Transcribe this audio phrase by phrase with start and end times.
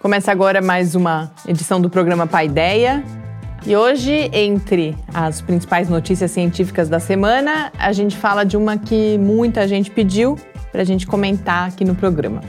[0.00, 3.04] Começa agora mais uma edição do programa Paideia.
[3.66, 9.18] E hoje, entre as principais notícias científicas da semana, a gente fala de uma que
[9.18, 10.38] muita gente pediu
[10.72, 12.40] para a gente comentar aqui no programa: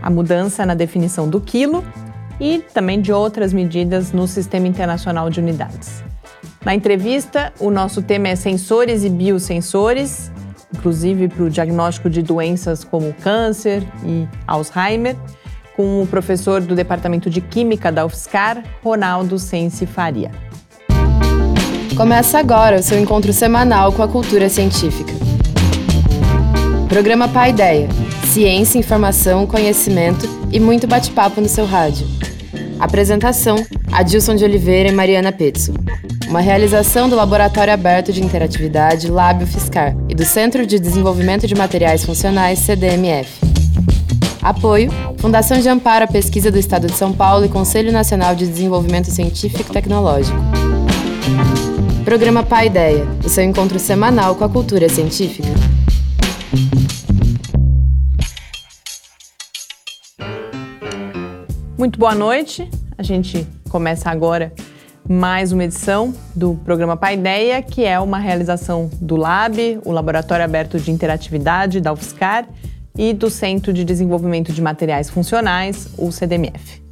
[0.00, 1.84] a mudança na definição do quilo
[2.40, 6.02] e também de outras medidas no Sistema Internacional de Unidades.
[6.64, 10.32] Na entrevista, o nosso tema é sensores e biosensores,
[10.74, 15.16] inclusive para o diagnóstico de doenças como câncer e Alzheimer,
[15.78, 20.32] com o professor do Departamento de Química da UFSCar, Ronaldo Sensi Faria.
[21.96, 25.12] Começa agora o seu encontro semanal com a cultura científica.
[26.88, 27.88] Programa Pai Ideia.
[28.26, 32.08] Ciência, informação, conhecimento e muito bate-papo no seu rádio.
[32.80, 35.72] Apresentação: Adilson de Oliveira e Mariana Petzo.
[36.28, 41.54] Uma realização do Laboratório Aberto de Interatividade Lábio Fiscar e do Centro de Desenvolvimento de
[41.54, 43.57] Materiais Funcionais CDMF.
[44.42, 48.46] Apoio: Fundação de Amparo à Pesquisa do Estado de São Paulo e Conselho Nacional de
[48.46, 50.38] Desenvolvimento Científico e Tecnológico.
[52.04, 55.48] Programa Pai Ideia, o seu encontro semanal com a cultura científica.
[61.76, 62.68] Muito boa noite.
[62.96, 64.52] A gente começa agora
[65.08, 70.78] mais uma edição do programa Paideia, que é uma realização do LAB, o Laboratório Aberto
[70.78, 72.46] de Interatividade da UFSCar,
[72.98, 76.82] e do Centro de Desenvolvimento de Materiais Funcionais, o CDMF.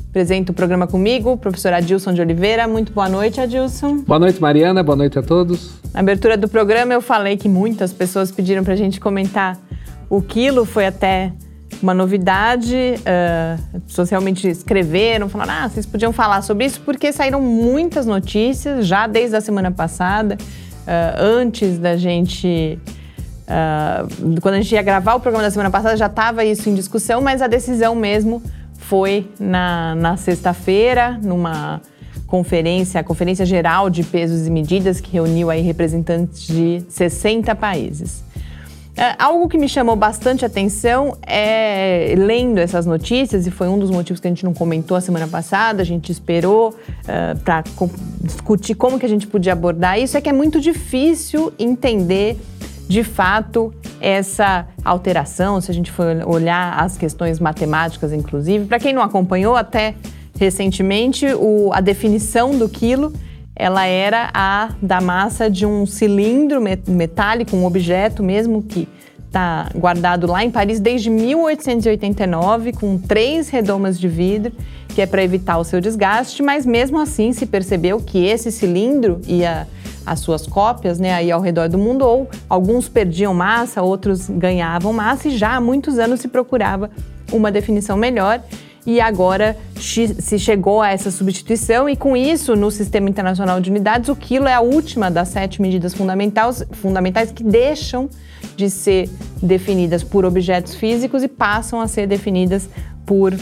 [0.09, 2.67] Apresento o programa comigo, o professor Adilson de Oliveira.
[2.67, 3.99] Muito boa noite, Adilson.
[3.99, 4.83] Boa noite, Mariana.
[4.83, 5.79] Boa noite a todos.
[5.93, 9.59] Na abertura do programa, eu falei que muitas pessoas pediram para a gente comentar
[10.09, 10.65] o quilo.
[10.65, 11.33] Foi até
[11.83, 12.77] uma novidade.
[12.77, 19.07] Uh, socialmente escreveram, falaram: ah, vocês podiam falar sobre isso, porque saíram muitas notícias já
[19.07, 22.79] desde a semana passada, uh, antes da gente.
[23.49, 26.75] Uh, quando a gente ia gravar o programa da semana passada, já estava isso em
[26.75, 28.43] discussão, mas a decisão mesmo
[28.75, 31.81] foi na, na sexta-feira, numa
[32.27, 38.23] conferência, a Conferência Geral de Pesos e Medidas, que reuniu aí representantes de 60 países.
[38.99, 43.93] É, algo que me chamou bastante atenção é, lendo essas notícias, e foi um dos
[43.93, 47.63] motivos que a gente não comentou a semana passada, a gente esperou uh, para
[48.21, 52.37] discutir como que a gente podia abordar isso, é que é muito difícil entender
[52.89, 58.65] de fato essa alteração, se a gente for olhar as questões matemáticas, inclusive.
[58.65, 59.95] Para quem não acompanhou, até
[60.37, 63.13] recentemente, o, a definição do quilo
[63.59, 68.89] ela era a da massa de um cilindro metálico, um objeto mesmo que
[69.27, 74.53] está guardado lá em Paris desde 1889, com três redomas de vidro,
[74.95, 79.21] que é para evitar o seu desgaste, mas mesmo assim se percebeu que esse cilindro
[79.27, 79.67] ia
[80.07, 84.93] as suas cópias né, aí ao redor do mundo, ou alguns perdiam massa, outros ganhavam
[84.93, 86.91] massa, e já há muitos anos se procurava
[87.31, 88.41] uma definição melhor.
[88.89, 94.09] E agora se chegou a essa substituição, e com isso, no Sistema Internacional de Unidades,
[94.09, 98.09] o quilo é a última das sete medidas fundamentais, fundamentais que deixam
[98.57, 99.11] de ser
[99.43, 102.67] definidas por objetos físicos e passam a ser definidas
[103.05, 103.35] por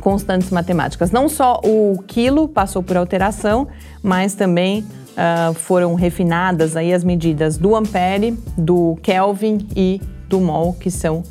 [0.00, 1.12] constantes matemáticas.
[1.12, 3.68] Não só o quilo passou por alteração,
[4.02, 10.72] mas também uh, foram refinadas aí as medidas do ampere, do Kelvin e do mol,
[10.72, 11.22] que são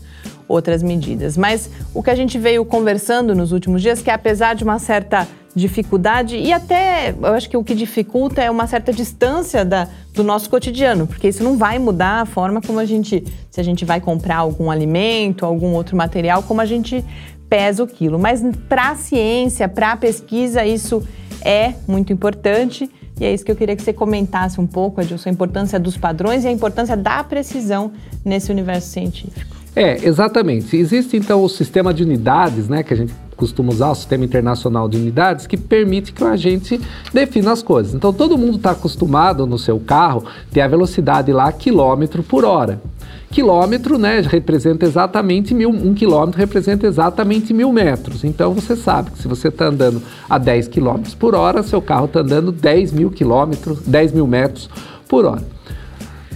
[0.48, 1.38] outras medidas.
[1.38, 5.28] Mas o que a gente veio conversando nos últimos dias, que apesar de uma certa
[5.56, 10.22] dificuldade e até eu acho que o que dificulta é uma certa distância da, do
[10.22, 13.86] nosso cotidiano, porque isso não vai mudar a forma como a gente, se a gente
[13.86, 17.04] vai comprar algum alimento, algum outro material, como a gente
[17.50, 18.20] pesa o quilo.
[18.20, 21.02] Mas para a ciência, para a pesquisa, isso
[21.42, 22.90] é muito importante
[23.20, 25.96] e é isso que eu queria que você comentasse um pouco, Adilson, a importância dos
[25.96, 27.94] padrões e a importância da precisão
[28.26, 29.56] nesse universo científico.
[29.76, 30.78] É, exatamente.
[30.78, 34.88] Existe então o sistema de unidades, né, que a gente costuma usar, o sistema internacional
[34.88, 36.80] de unidades, que permite que a gente
[37.14, 37.94] defina as coisas.
[37.94, 42.82] Então todo mundo está acostumado no seu carro ter a velocidade lá quilômetro por hora.
[43.30, 48.24] Quilômetro, né, representa exatamente mil, um quilômetro representa exatamente mil metros.
[48.24, 52.06] Então você sabe que se você está andando a 10 quilômetros por hora, seu carro
[52.06, 54.70] está andando 10 mil quilômetros, 10 mil metros
[55.10, 55.55] por hora.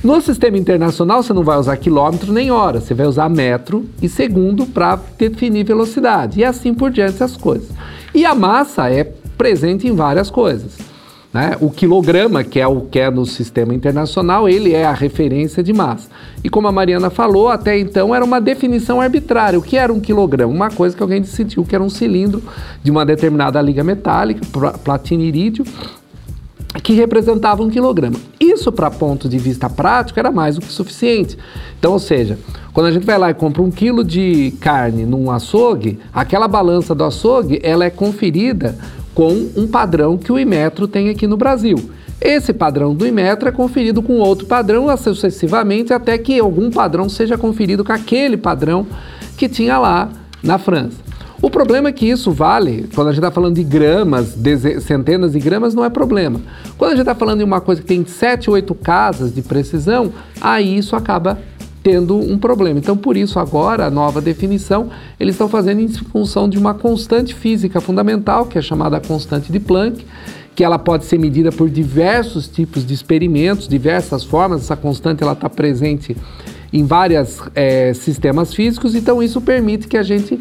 [0.02, 4.08] No sistema internacional, você não vai usar quilômetro nem hora, você vai usar metro e
[4.08, 7.70] segundo para definir velocidade, e assim por diante as coisas.
[8.16, 9.04] E a massa é
[9.38, 10.78] presente em várias coisas.
[11.34, 11.58] Né?
[11.60, 15.74] O quilograma, que é o que é no sistema internacional, ele é a referência de
[15.74, 16.10] massa.
[16.44, 19.60] E como a Mariana falou, até então era uma definição arbitrária.
[19.60, 20.52] O que era um quilograma?
[20.52, 22.42] Uma coisa que alguém decidiu que era um cilindro
[22.82, 24.42] de uma determinada liga metálica,
[24.84, 25.66] platina irídio,
[26.82, 28.18] que representava um quilograma.
[28.40, 31.38] Isso, para ponto de vista prático, era mais do que suficiente.
[31.78, 32.38] Então, ou seja,
[32.74, 36.96] quando a gente vai lá e compra um quilo de carne num açougue, aquela balança
[36.96, 38.78] do açougue ela é conferida
[39.14, 41.78] com um padrão que o Imetro tem aqui no Brasil.
[42.22, 47.38] Esse padrão do Imetro é conferido com outro padrão sucessivamente até que algum padrão seja
[47.38, 48.86] conferido com aquele padrão
[49.38, 50.10] que tinha lá
[50.44, 51.09] na França.
[51.42, 54.36] O problema é que isso vale, quando a gente está falando de gramas,
[54.82, 56.42] centenas de gramas, não é problema.
[56.78, 60.12] Quando a gente está falando de uma coisa que tem 7, 8 casas de precisão,
[60.42, 61.40] aí isso acaba
[61.82, 62.78] tendo um problema.
[62.78, 67.34] Então, por isso, agora, a nova definição, eles estão fazendo em função de uma constante
[67.34, 70.06] física fundamental, que é chamada constante de Planck,
[70.54, 74.64] que ela pode ser medida por diversos tipos de experimentos, diversas formas.
[74.64, 76.18] Essa constante ela está presente
[76.72, 80.40] em vários é, sistemas físicos, então isso permite que a gente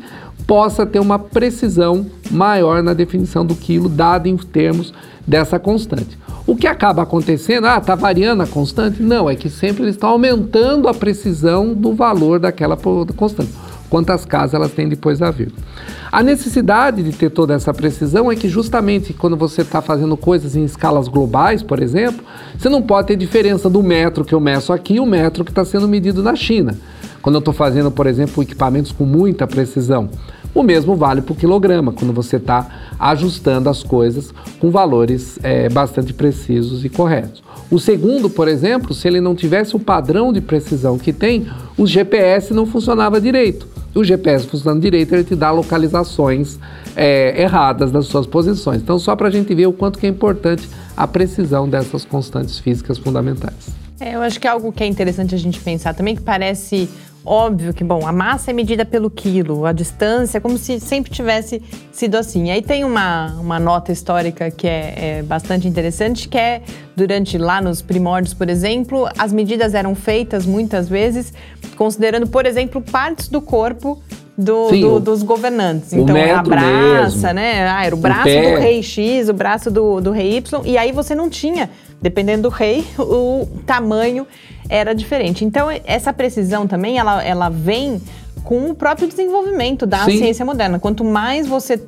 [0.48, 4.94] possa ter uma precisão maior na definição do quilo, dado em termos
[5.26, 6.18] dessa constante.
[6.46, 9.02] O que acaba acontecendo, ah, está variando a constante?
[9.02, 12.78] Não, é que sempre eles estão aumentando a precisão do valor daquela
[13.14, 13.52] constante.
[13.90, 15.62] Quantas casas elas têm depois da vírgula.
[16.10, 20.56] A necessidade de ter toda essa precisão é que justamente quando você está fazendo coisas
[20.56, 22.24] em escalas globais, por exemplo,
[22.56, 25.50] você não pode ter diferença do metro que eu meço aqui e o metro que
[25.50, 26.74] está sendo medido na China.
[27.20, 30.08] Quando eu estou fazendo, por exemplo, equipamentos com muita precisão.
[30.54, 35.68] O mesmo vale para o quilograma, quando você está ajustando as coisas com valores é,
[35.68, 37.42] bastante precisos e corretos.
[37.70, 41.46] O segundo, por exemplo, se ele não tivesse o padrão de precisão que tem,
[41.76, 43.68] o GPS não funcionava direito.
[43.94, 46.58] O GPS funcionando direito, ele te dá localizações
[46.96, 48.80] é, erradas das suas posições.
[48.80, 52.58] Então, só para a gente ver o quanto que é importante a precisão dessas constantes
[52.58, 53.68] físicas fundamentais.
[54.00, 56.88] É, eu acho que é algo que é interessante a gente pensar também, que parece
[57.28, 61.62] óbvio que, bom, a massa é medida pelo quilo, a distância, como se sempre tivesse
[61.92, 62.50] sido assim.
[62.50, 66.62] Aí tem uma, uma nota histórica que é, é, bastante interessante, que é
[66.96, 71.32] durante lá nos primórdios, por exemplo, as medidas eram feitas muitas vezes
[71.76, 74.02] considerando, por exemplo, partes do corpo
[74.38, 75.92] do, Sim, do, dos governantes.
[75.92, 77.68] Então, a braça, né?
[77.68, 80.78] Ah, era o braço o do rei X, o braço do, do rei Y, e
[80.78, 81.68] aí você não tinha,
[82.00, 84.26] dependendo do rei, o tamanho
[84.68, 85.44] era diferente.
[85.44, 88.00] Então, essa precisão também, ela, ela vem
[88.44, 90.18] com o próprio desenvolvimento da Sim.
[90.18, 90.78] ciência moderna.
[90.78, 91.80] Quanto mais você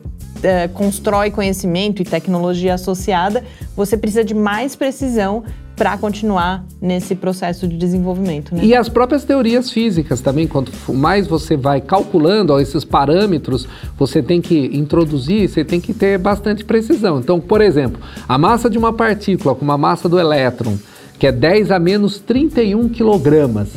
[0.42, 3.44] é, constrói conhecimento e tecnologia associada,
[3.76, 5.44] você precisa de mais precisão
[5.80, 8.54] para continuar nesse processo de desenvolvimento.
[8.54, 8.66] Né?
[8.66, 13.66] E as próprias teorias físicas também, quanto mais você vai calculando ó, esses parâmetros,
[13.96, 17.18] você tem que introduzir, você tem que ter bastante precisão.
[17.18, 17.98] Então, por exemplo,
[18.28, 20.76] a massa de uma partícula com a massa do elétron,
[21.18, 23.70] que é 10 a menos 31 quilogramas.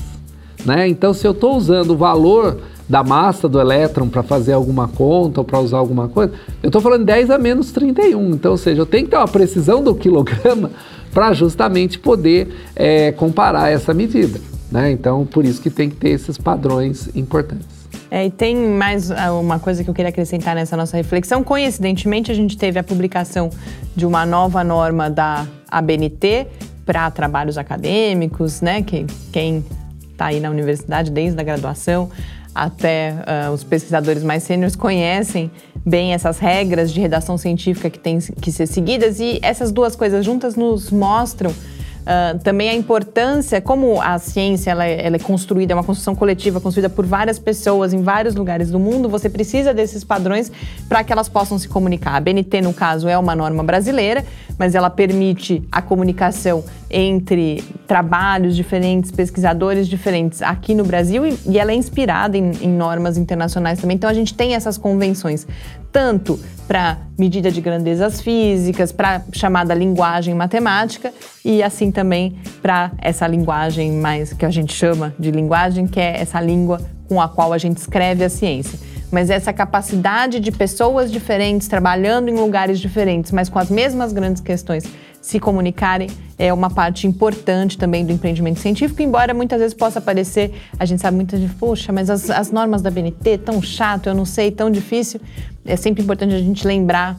[0.66, 0.90] Né?
[0.90, 2.60] Então, se eu estou usando o valor
[2.90, 6.82] da massa do elétron para fazer alguma conta ou para usar alguma coisa, eu estou
[6.82, 8.32] falando 10 a menos 31.
[8.32, 10.70] Então, ou seja, eu tenho que ter uma precisão do quilograma
[11.14, 14.40] para justamente poder é, comparar essa medida.
[14.72, 14.92] Né?
[14.92, 17.84] Então, por isso que tem que ter esses padrões importantes.
[18.10, 21.44] É, e tem mais ah, uma coisa que eu queria acrescentar nessa nossa reflexão.
[21.44, 23.50] Coincidentemente, a gente teve a publicação
[23.96, 26.48] de uma nova norma da ABNT
[26.86, 28.84] para trabalhos acadêmicos, né?
[28.84, 29.66] Que quem
[30.12, 32.10] está aí na universidade desde a graduação
[32.54, 33.14] até
[33.48, 35.52] uh, os pesquisadores mais sêniores conhecem
[35.86, 40.24] bem essas regras de redação científica que têm que ser seguidas e essas duas coisas
[40.24, 41.54] juntas nos mostram
[42.04, 46.14] Uh, também a importância, como a ciência ela é, ela é, construída, é uma construção
[46.14, 50.52] coletiva, construída por várias pessoas em vários lugares do mundo, você precisa desses padrões
[50.90, 52.16] para que elas possam se comunicar.
[52.16, 54.26] A BNT, no caso, é uma norma brasileira,
[54.58, 61.58] mas ela permite a comunicação entre trabalhos diferentes, pesquisadores diferentes aqui no Brasil e, e
[61.58, 63.96] ela é inspirada em, em normas internacionais também.
[63.96, 65.48] Então a gente tem essas convenções,
[65.94, 71.14] tanto para medida de grandezas físicas, para chamada linguagem matemática
[71.46, 76.20] e assim também para essa linguagem mais que a gente chama de linguagem, que é
[76.20, 78.80] essa língua com a qual a gente escreve a ciência.
[79.12, 84.42] Mas essa capacidade de pessoas diferentes trabalhando em lugares diferentes, mas com as mesmas grandes
[84.42, 84.86] questões
[85.22, 90.54] se comunicarem é uma parte importante também do empreendimento científico, embora muitas vezes possa parecer,
[90.78, 94.14] a gente sabe muita gente, poxa, mas as, as normas da BNT, tão chato, eu
[94.14, 95.22] não sei, tão difícil.
[95.66, 97.18] É sempre importante a gente lembrar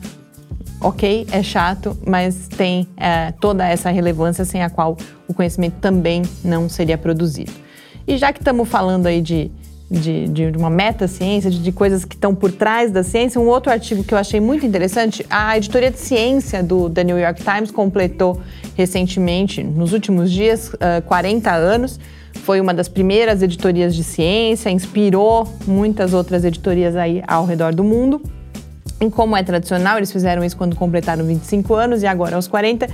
[0.80, 4.96] ok, é chato, mas tem é, toda essa relevância sem a qual
[5.26, 7.52] o conhecimento também não seria produzido.
[8.06, 9.50] E já que estamos falando aí de
[9.90, 13.40] de, de uma meta-ciência, de, de, coisas que estão por trás da ciência.
[13.40, 17.18] Um outro artigo que eu achei muito interessante, a editoria de ciência do The New
[17.18, 18.40] York Times completou
[18.74, 22.00] recentemente, nos últimos dias, uh, 40 anos.
[22.42, 27.82] Foi uma das primeiras editorias de ciência, inspirou muitas outras editorias aí ao redor do
[27.82, 28.20] mundo.
[29.00, 32.86] E como é tradicional, eles fizeram isso quando completaram 25 anos e agora aos 40,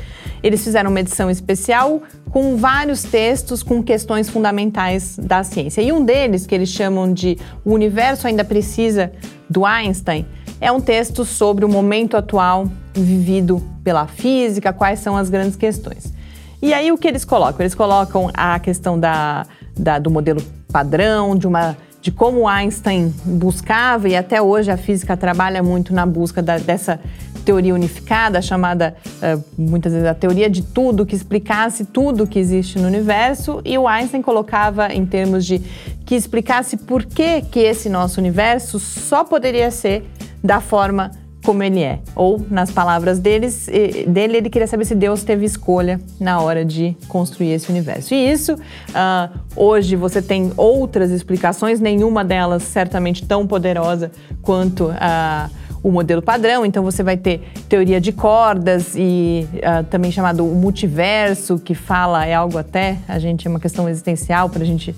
[0.43, 5.83] eles fizeram uma edição especial com vários textos com questões fundamentais da ciência.
[5.83, 9.13] E um deles, que eles chamam de O Universo Ainda Precisa,
[9.49, 10.27] do Einstein,
[10.61, 16.13] é um texto sobre o momento atual vivido pela física, quais são as grandes questões.
[16.63, 17.61] E aí o que eles colocam?
[17.61, 24.09] Eles colocam a questão da, da do modelo padrão, de uma de como Einstein buscava,
[24.09, 26.99] e até hoje a física trabalha muito na busca da, dessa
[27.45, 32.79] teoria unificada, chamada uh, muitas vezes a teoria de tudo, que explicasse tudo que existe
[32.79, 35.59] no universo, e o Einstein colocava em termos de
[36.07, 40.05] que explicasse por que, que esse nosso universo só poderia ser
[40.43, 41.11] da forma
[41.45, 42.01] como ele é.
[42.15, 43.69] Ou, nas palavras deles,
[44.07, 48.15] dele, ele queria saber se Deus teve escolha na hora de construir esse universo.
[48.15, 54.11] E isso, uh, hoje você tem outras explicações, nenhuma delas certamente tão poderosa
[54.43, 55.51] quanto a.
[55.55, 60.45] Uh, o modelo padrão, então você vai ter teoria de cordas e uh, também chamado
[60.45, 64.95] multiverso, que fala, é algo até, a gente, é uma questão existencial para a gente,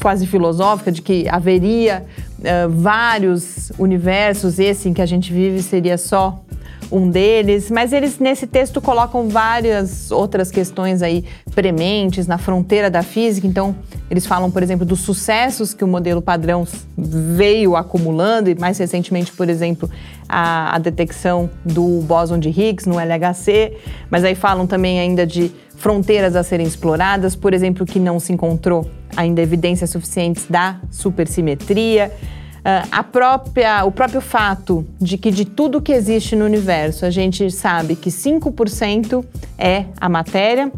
[0.00, 2.04] quase filosófica, de que haveria
[2.38, 6.40] uh, vários universos, esse em que a gente vive seria só
[6.90, 13.02] um deles, mas eles nesse texto colocam várias outras questões aí prementes na fronteira da
[13.02, 13.46] física.
[13.46, 13.76] Então,
[14.10, 16.66] eles falam, por exemplo, dos sucessos que o modelo padrão
[16.96, 19.88] veio acumulando e mais recentemente, por exemplo,
[20.28, 23.76] a, a detecção do bóson de Higgs no LHC,
[24.10, 28.32] mas aí falam também ainda de fronteiras a serem exploradas, por exemplo, que não se
[28.32, 32.12] encontrou ainda evidências suficientes da supersimetria.
[32.60, 37.10] Uh, a própria, o próprio fato de que de tudo que existe no universo a
[37.10, 39.24] gente sabe que 5%
[39.56, 40.70] é a matéria,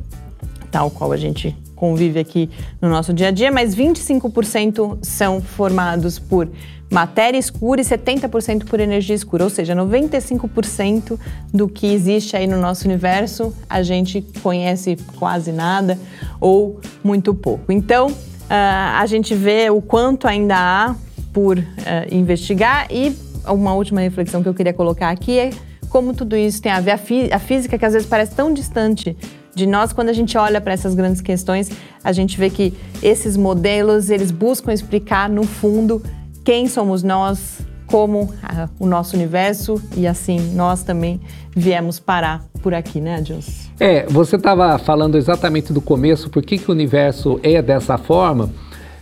[0.71, 2.49] tal qual a gente convive aqui
[2.81, 6.49] no nosso dia a dia, mas 25% são formados por
[6.89, 11.19] matéria escura e 70% por energia escura, ou seja, 95%
[11.53, 15.99] do que existe aí no nosso universo a gente conhece quase nada
[16.41, 17.73] ou muito pouco.
[17.73, 18.15] Então, uh,
[18.49, 20.95] a gente vê o quanto ainda há
[21.33, 21.62] por uh,
[22.11, 22.87] investigar.
[22.91, 25.51] E uma última reflexão que eu queria colocar aqui é
[25.89, 28.53] como tudo isso tem a ver a, fí a física que às vezes parece tão
[28.53, 29.17] distante
[29.55, 31.71] de nós quando a gente olha para essas grandes questões,
[32.03, 32.73] a gente vê que
[33.03, 36.03] esses modelos eles buscam explicar no fundo
[36.43, 41.21] quem somos nós, como uh, o nosso universo e assim nós também
[41.55, 43.53] viemos parar por aqui, né, Adilson?
[43.79, 48.51] É, você estava falando exatamente do começo, por que, que o universo é dessa forma.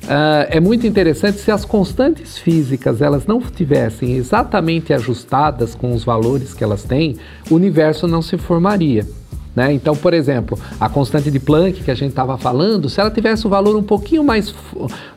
[0.04, 6.04] Uh, é muito interessante se as constantes físicas elas não tivessem exatamente ajustadas com os
[6.04, 7.16] valores que elas têm,
[7.50, 9.06] o universo não se formaria.
[9.54, 9.72] Né?
[9.72, 13.46] Então, por exemplo, a constante de Planck que a gente estava falando, se ela tivesse
[13.46, 14.54] um valor um pouquinho mais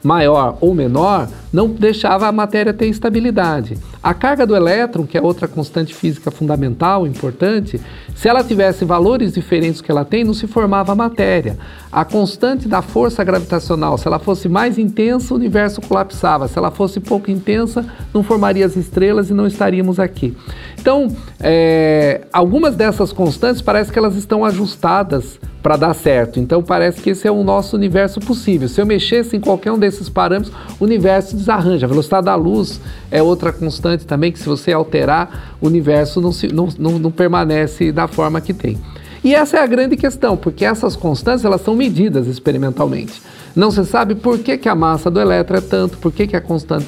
[0.03, 3.77] maior ou menor, não deixava a matéria ter estabilidade.
[4.01, 7.79] A carga do elétron, que é outra constante física fundamental, importante,
[8.15, 11.57] se ela tivesse valores diferentes que ela tem, não se formava matéria.
[11.91, 16.47] A constante da força gravitacional, se ela fosse mais intensa, o universo colapsava.
[16.47, 20.35] Se ela fosse pouco intensa, não formaria as estrelas e não estaríamos aqui.
[20.79, 21.07] Então,
[21.39, 26.41] é, algumas dessas constantes parece que elas estão ajustadas para dar certo.
[26.41, 28.67] Então parece que esse é o nosso universo possível.
[28.67, 31.85] Se eu mexesse em qualquer um desses parâmetros, o universo desarranja.
[31.85, 36.33] A velocidade da luz é outra constante também, que se você alterar, o universo não,
[36.33, 38.77] se, não, não, não permanece da forma que tem.
[39.23, 43.21] E essa é a grande questão, porque essas constantes elas são medidas experimentalmente.
[43.55, 46.35] Não se sabe por que, que a massa do elétron é tanto, por que, que
[46.35, 46.87] a constante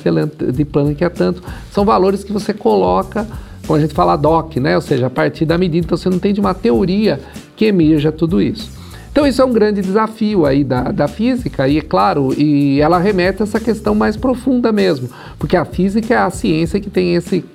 [0.51, 1.41] de Planck é tanto.
[1.71, 3.25] São valores que você coloca
[3.65, 4.75] quando a gente fala DOC, né?
[4.75, 5.85] ou seja, a partir da medida.
[5.85, 7.19] Então você não tem de uma teoria
[7.55, 8.69] que emerja tudo isso.
[9.11, 12.99] Então isso é um grande desafio aí da, da física e é claro, e ela
[12.99, 17.15] remete a essa questão mais profunda mesmo, porque a física é a ciência que tem
[17.15, 17.45] esse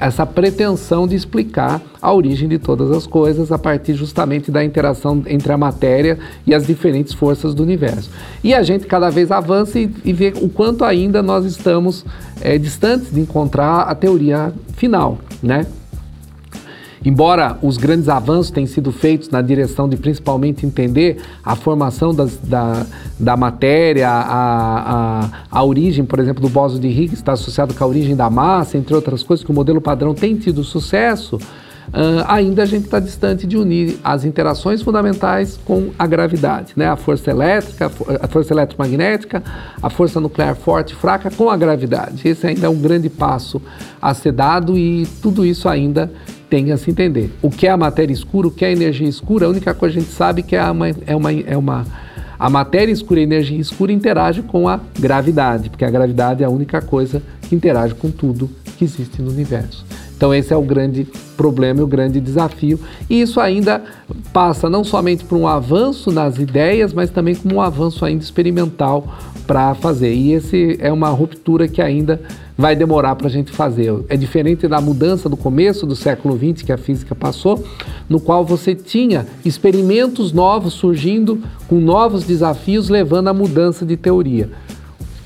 [0.00, 5.22] essa pretensão de explicar a origem de todas as coisas a partir justamente da interação
[5.26, 8.10] entre a matéria e as diferentes forças do universo.
[8.42, 12.04] E a gente cada vez avança e, e vê o quanto ainda nós estamos
[12.40, 15.66] é, distantes de encontrar a teoria final, né?
[17.04, 22.36] Embora os grandes avanços tenham sido feitos na direção de principalmente entender a formação das,
[22.36, 22.84] da,
[23.18, 27.82] da matéria, a, a, a origem, por exemplo, do bóson de Higgs está associado com
[27.82, 32.24] a origem da massa, entre outras coisas, que o modelo padrão tem tido sucesso, uh,
[32.28, 36.86] ainda a gente está distante de unir as interações fundamentais com a gravidade, né?
[36.86, 37.90] A força elétrica,
[38.20, 39.42] a força eletromagnética,
[39.82, 42.28] a força nuclear forte e fraca com a gravidade.
[42.28, 43.60] Esse ainda é um grande passo
[44.02, 46.12] a ser dado e tudo isso ainda
[46.50, 47.30] tem a se entender.
[47.40, 49.94] O que é a matéria escura, o que é a energia escura, a única coisa
[49.94, 51.86] que a gente sabe é que é uma, é uma, é uma
[52.38, 56.46] a matéria escura e a energia escura interagem com a gravidade, porque a gravidade é
[56.46, 59.84] a única coisa que interage com tudo que existe no universo.
[60.16, 62.80] Então esse é o grande problema e o grande desafio.
[63.08, 63.82] E isso ainda
[64.32, 69.06] passa não somente por um avanço nas ideias, mas também como um avanço ainda experimental
[69.46, 70.12] para fazer.
[70.12, 72.20] E esse é uma ruptura que ainda
[72.60, 73.90] vai demorar para a gente fazer.
[74.06, 77.64] É diferente da mudança do começo do século XX que a física passou,
[78.06, 84.50] no qual você tinha experimentos novos surgindo com novos desafios, levando à mudança de teoria.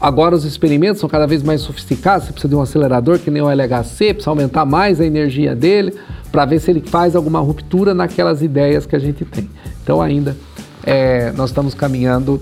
[0.00, 3.42] Agora os experimentos são cada vez mais sofisticados, você precisa de um acelerador que nem
[3.42, 5.92] o LHC, precisa aumentar mais a energia dele
[6.30, 9.50] para ver se ele faz alguma ruptura naquelas ideias que a gente tem.
[9.82, 10.36] Então ainda
[10.84, 12.40] é, nós estamos caminhando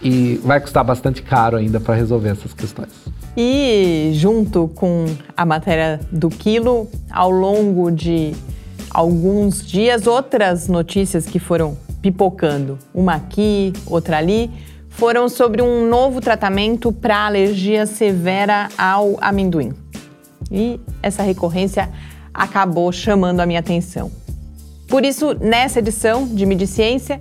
[0.00, 3.19] e vai custar bastante caro ainda para resolver essas questões.
[3.36, 5.06] E junto com
[5.36, 8.34] a matéria do quilo, ao longo de
[8.90, 14.50] alguns dias, outras notícias que foram pipocando, uma aqui, outra ali,
[14.88, 19.72] foram sobre um novo tratamento para alergia severa ao amendoim.
[20.50, 21.88] E essa recorrência
[22.34, 24.10] acabou chamando a minha atenção.
[24.88, 27.20] Por isso, nessa edição de Mediciência,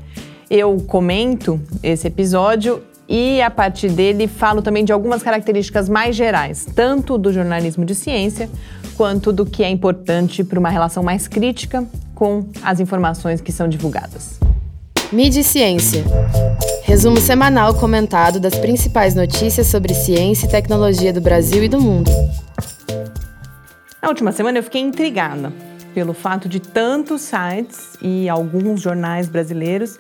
[0.50, 6.68] eu comento esse episódio e a partir dele falo também de algumas características mais gerais,
[6.76, 8.48] tanto do jornalismo de ciência
[8.96, 13.68] quanto do que é importante para uma relação mais crítica com as informações que são
[13.68, 14.40] divulgadas.
[15.12, 16.04] Mídia e Ciência.
[16.84, 22.12] Resumo semanal comentado das principais notícias sobre ciência e tecnologia do Brasil e do mundo.
[24.04, 25.52] Na última semana eu fiquei intrigada
[25.96, 30.00] pelo fato de tantos sites e alguns jornais brasileiros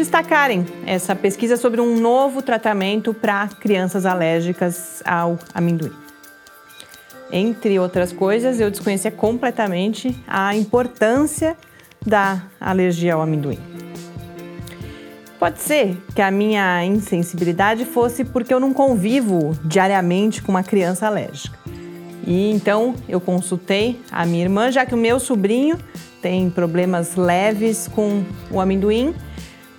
[0.00, 5.92] destacarem essa pesquisa sobre um novo tratamento para crianças alérgicas ao amendoim.
[7.30, 11.54] Entre outras coisas, eu desconhecia completamente a importância
[12.04, 13.58] da alergia ao amendoim.
[15.38, 21.06] Pode ser que a minha insensibilidade fosse porque eu não convivo diariamente com uma criança
[21.06, 21.58] alérgica.
[22.26, 25.78] E então eu consultei a minha irmã, já que o meu sobrinho
[26.22, 29.14] tem problemas leves com o amendoim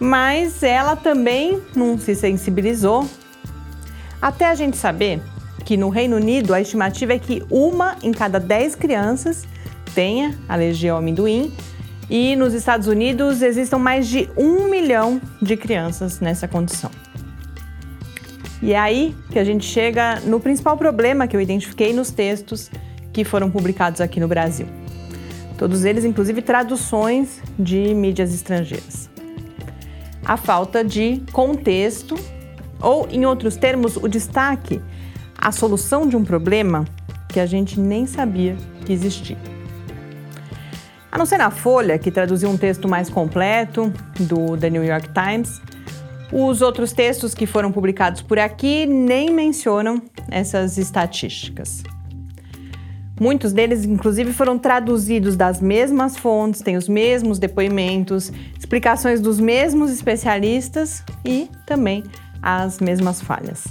[0.01, 3.07] mas ela também não se sensibilizou.
[4.19, 5.21] Até a gente saber
[5.63, 9.45] que no Reino Unido a estimativa é que uma em cada dez crianças
[9.93, 11.53] tenha alergia ao amendoim
[12.09, 16.89] e nos Estados Unidos existam mais de um milhão de crianças nessa condição.
[18.59, 22.71] E é aí que a gente chega no principal problema que eu identifiquei nos textos
[23.13, 24.65] que foram publicados aqui no Brasil.
[25.59, 29.10] Todos eles, inclusive, traduções de mídias estrangeiras
[30.31, 32.15] a falta de contexto,
[32.81, 34.81] ou, em outros termos, o destaque,
[35.37, 36.85] a solução de um problema
[37.27, 39.37] que a gente nem sabia que existia.
[41.11, 43.91] A não ser na Folha, que traduziu um texto mais completo
[44.21, 45.61] do The New York Times,
[46.31, 51.83] os outros textos que foram publicados por aqui nem mencionam essas estatísticas.
[53.21, 59.91] Muitos deles, inclusive, foram traduzidos das mesmas fontes, têm os mesmos depoimentos, explicações dos mesmos
[59.91, 62.03] especialistas e também
[62.41, 63.65] as mesmas falhas.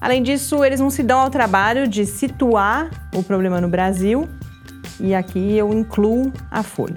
[0.00, 4.28] Além disso, eles não se dão ao trabalho de situar o problema no Brasil,
[4.98, 6.96] e aqui eu incluo a Folha.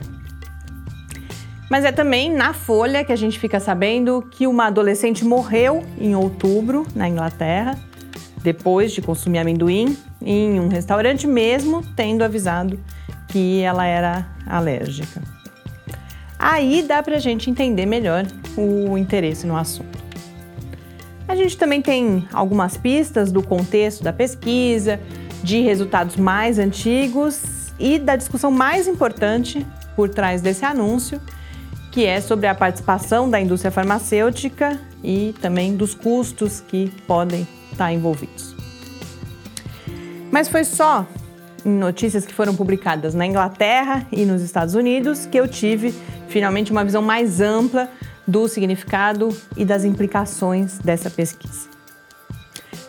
[1.69, 6.15] Mas é também na Folha que a gente fica sabendo que uma adolescente morreu em
[6.15, 7.77] outubro na Inglaterra,
[8.43, 12.79] depois de consumir amendoim em um restaurante, mesmo tendo avisado
[13.27, 15.21] que ela era alérgica.
[16.37, 18.25] Aí dá para a gente entender melhor
[18.57, 19.99] o interesse no assunto.
[21.27, 24.99] A gente também tem algumas pistas do contexto da pesquisa,
[25.43, 31.21] de resultados mais antigos e da discussão mais importante por trás desse anúncio,
[31.91, 37.91] que é sobre a participação da indústria farmacêutica e também dos custos que podem estar
[37.91, 38.55] envolvidos.
[40.31, 41.05] Mas foi só
[41.65, 45.93] em notícias que foram publicadas na Inglaterra e nos Estados Unidos que eu tive
[46.27, 47.89] finalmente uma visão mais ampla
[48.27, 51.69] do significado e das implicações dessa pesquisa.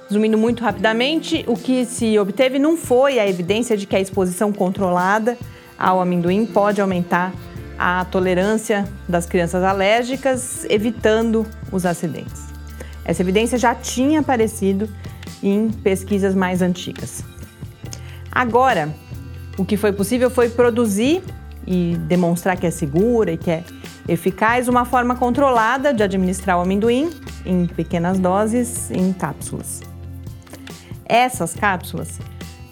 [0.09, 4.53] Resumindo muito rapidamente, o que se obteve não foi a evidência de que a exposição
[4.53, 5.39] controlada
[5.79, 7.33] ao amendoim pode aumentar
[7.79, 12.52] a tolerância das crianças alérgicas, evitando os acidentes.
[13.05, 14.89] Essa evidência já tinha aparecido
[15.43, 17.25] em pesquisas mais antigas.
[18.31, 18.95] Agora,
[19.59, 21.23] O que foi possível foi produzir
[21.67, 23.63] e demonstrar que é segura e que é
[24.09, 27.11] eficaz uma forma controlada de administrar o amendoim
[27.45, 29.83] em pequenas doses em cápsulas.
[31.05, 32.19] Essas cápsulas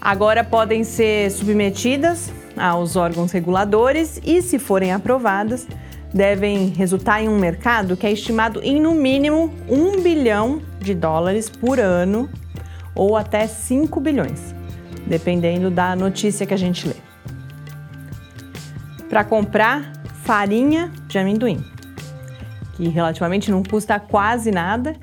[0.00, 5.66] agora podem ser submetidas aos órgãos reguladores e, se forem aprovadas,
[6.12, 11.49] devem resultar em um mercado que é estimado em no mínimo 1 bilhão de dólares
[11.49, 12.29] por ano
[12.94, 14.55] ou até 5 bilhões,
[15.07, 16.96] dependendo da notícia que a gente lê.
[19.09, 19.92] Para comprar
[20.25, 21.64] farinha de amendoim,
[22.75, 24.96] que relativamente não custa quase nada,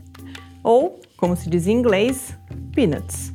[0.63, 2.37] ou, como se diz em inglês,
[2.73, 3.33] peanuts.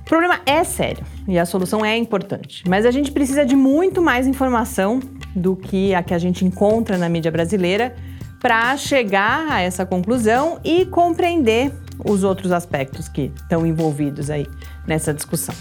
[0.00, 4.02] O problema é sério e a solução é importante, mas a gente precisa de muito
[4.02, 5.00] mais informação
[5.34, 7.94] do que a que a gente encontra na mídia brasileira
[8.40, 11.72] para chegar a essa conclusão e compreender
[12.04, 14.48] os outros aspectos que estão envolvidos aí
[14.86, 15.54] nessa discussão.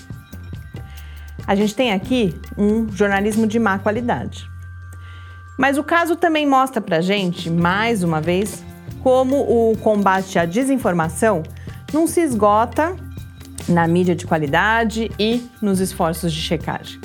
[1.46, 4.50] A gente tem aqui um jornalismo de má qualidade.
[5.58, 8.64] Mas o caso também mostra para gente, mais uma vez,
[9.04, 11.44] como o combate à desinformação
[11.94, 12.96] não se esgota
[13.68, 17.00] na mídia de qualidade e nos esforços de checagem.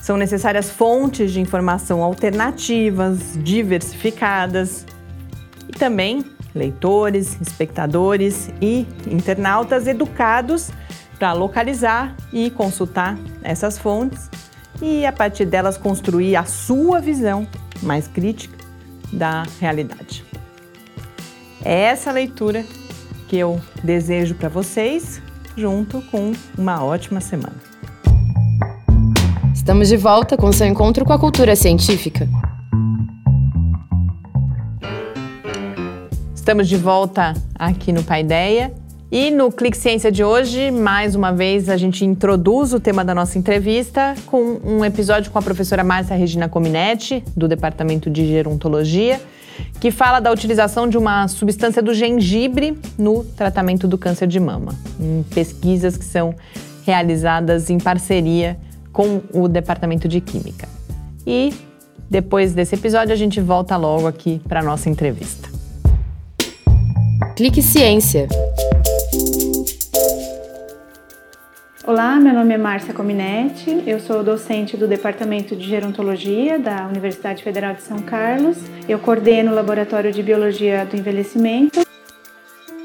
[0.00, 4.86] São necessárias fontes de informação alternativas, diversificadas
[5.68, 10.70] e também leitores, espectadores e internautas educados
[11.18, 14.30] para localizar e consultar essas fontes
[14.80, 17.46] e, a partir delas, construir a sua visão
[17.82, 18.56] mais crítica
[19.12, 20.24] da realidade.
[21.64, 22.64] É essa leitura
[23.28, 25.20] que eu desejo para vocês,
[25.58, 27.56] junto com uma ótima semana.
[29.52, 32.28] Estamos de volta com seu encontro com a cultura científica.
[36.32, 38.72] Estamos de volta aqui no Paideia
[39.10, 43.14] e no Clique Ciência de hoje, mais uma vez, a gente introduz o tema da
[43.14, 49.20] nossa entrevista com um episódio com a professora Márcia Regina Cominetti, do Departamento de Gerontologia,
[49.80, 54.74] que fala da utilização de uma substância do gengibre no tratamento do câncer de mama,
[55.00, 56.34] em pesquisas que são
[56.84, 58.58] realizadas em parceria
[58.92, 60.68] com o Departamento de Química.
[61.26, 61.54] E
[62.10, 65.48] depois desse episódio, a gente volta logo aqui para nossa entrevista.
[67.36, 68.26] Clique Ciência.
[71.88, 77.42] Olá, meu nome é Márcia Cominetti, eu sou docente do Departamento de Gerontologia da Universidade
[77.42, 78.58] Federal de São Carlos.
[78.86, 81.80] Eu coordeno o Laboratório de Biologia do Envelhecimento.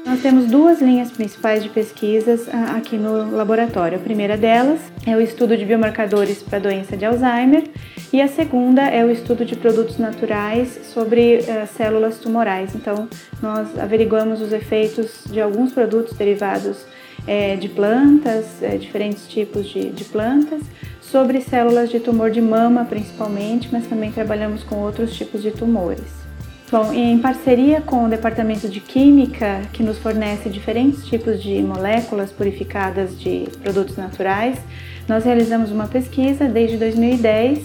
[0.06, 3.98] Nós temos duas linhas principais de pesquisas ah, aqui no laboratório.
[3.98, 7.64] A primeira delas é o estudo de biomarcadores para a doença de Alzheimer
[8.10, 12.74] e a segunda é o estudo de produtos naturais sobre uh, células tumorais.
[12.74, 13.06] Então,
[13.42, 16.86] nós averiguamos os efeitos de alguns produtos derivados
[17.26, 20.62] é, de plantas, é, diferentes tipos de, de plantas,
[21.00, 26.24] sobre células de tumor de mama principalmente, mas também trabalhamos com outros tipos de tumores.
[26.70, 32.32] Bom, em parceria com o Departamento de Química, que nos fornece diferentes tipos de moléculas
[32.32, 34.58] purificadas de produtos naturais,
[35.06, 37.60] nós realizamos uma pesquisa desde 2010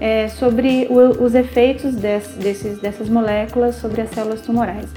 [0.00, 4.88] é, sobre o, os efeitos des, desses, dessas moléculas sobre as células tumorais.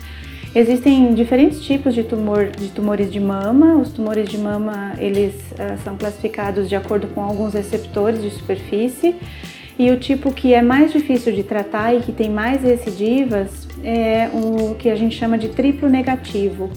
[0.56, 3.76] Existem diferentes tipos de, tumor, de tumores de mama.
[3.76, 9.16] Os tumores de mama eles uh, são classificados de acordo com alguns receptores de superfície.
[9.80, 14.30] E o tipo que é mais difícil de tratar e que tem mais recidivas é
[14.32, 16.70] o que a gente chama de triplo negativo.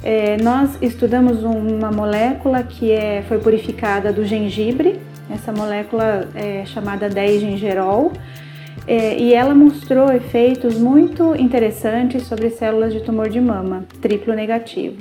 [0.00, 7.08] É, nós estudamos uma molécula que é, foi purificada do gengibre, essa molécula é chamada
[7.08, 8.43] 10-gingerol é,
[8.86, 14.98] e ela mostrou efeitos muito interessantes sobre células de tumor de mama, triplo negativo.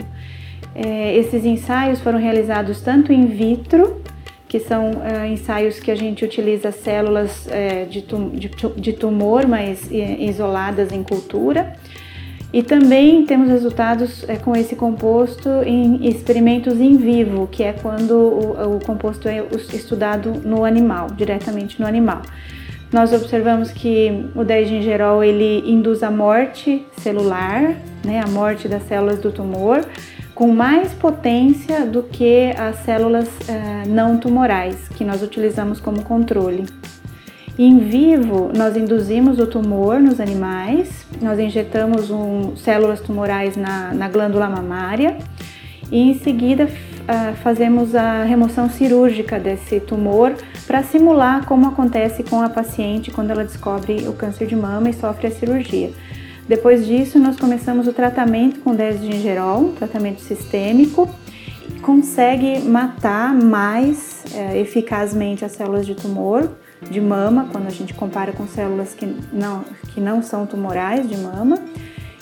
[0.76, 4.02] É, esses ensaios foram realizados tanto in vitro,
[4.48, 9.48] que são é, ensaios que a gente utiliza células é, de, tum de, de, tumor,
[9.48, 11.74] mas é, isoladas em cultura,
[12.52, 18.12] e também temos resultados é, com esse composto em experimentos in vivo, que é quando
[18.12, 19.44] o, o composto é
[19.74, 22.22] estudado no animal, diretamente no animal.
[22.94, 27.76] Nós observamos que o 10-gingerol ele induz a morte celular,
[28.06, 29.84] né, a morte das células do tumor,
[30.36, 36.68] com mais potência do que as células uh, não tumorais, que nós utilizamos como controle.
[37.58, 44.08] Em vivo, nós induzimos o tumor nos animais, nós injetamos um, células tumorais na, na
[44.08, 45.18] glândula mamária
[45.92, 46.68] e em seguida
[47.04, 50.34] uh, fazemos a remoção cirúrgica desse tumor
[50.66, 54.94] para simular como acontece com a paciente quando ela descobre o câncer de mama e
[54.94, 55.92] sofre a cirurgia.
[56.48, 61.10] Depois disso, nós começamos o tratamento com 10 gingerol, tratamento sistêmico,
[61.82, 66.50] consegue matar mais é, eficazmente as células de tumor
[66.90, 69.64] de mama, quando a gente compara com células que não,
[69.94, 71.58] que não são tumorais de mama.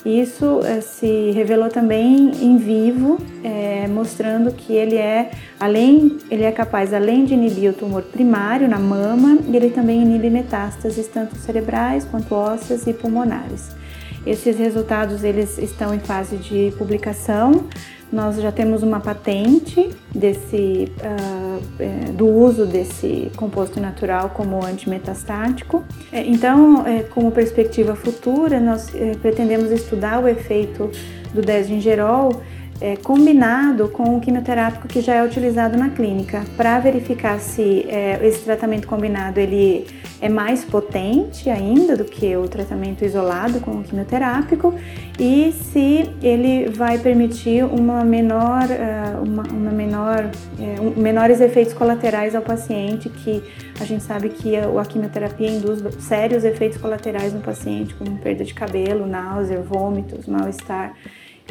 [0.05, 6.51] Isso é, se revelou também em vivo, é, mostrando que ele é, além, ele é
[6.51, 12.03] capaz, além de inibir o tumor primário na mama, ele também inibe metástases tanto cerebrais
[12.03, 13.80] quanto ósseas e pulmonares.
[14.25, 17.65] Esses resultados eles estão em fase de publicação.
[18.11, 25.83] Nós já temos uma patente desse, uh, do uso desse composto natural como antimetastático.
[26.11, 30.91] É, então, é, como perspectiva futura, nós pretendemos estudar o efeito
[31.33, 32.41] do desgingerol
[32.81, 38.19] é, combinado com o quimioterápico que já é utilizado na clínica, para verificar se é,
[38.27, 39.85] esse tratamento combinado ele
[40.19, 44.73] é mais potente ainda do que o tratamento isolado com o quimioterápico
[45.19, 51.73] e se ele vai permitir uma menor, uh, uma, uma, menor, uh, um, menores efeitos
[51.73, 53.43] colaterais ao paciente, que
[53.79, 58.43] a gente sabe que a, a quimioterapia induz sérios efeitos colaterais no paciente, como perda
[58.43, 60.93] de cabelo, náusea, vômitos, mal-estar.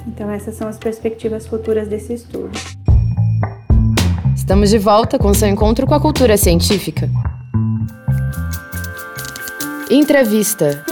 [0.07, 2.51] Então, essas são as perspectivas futuras desse estudo.
[4.35, 7.09] Estamos de volta com seu encontro com a cultura científica.
[9.91, 10.85] Entrevista.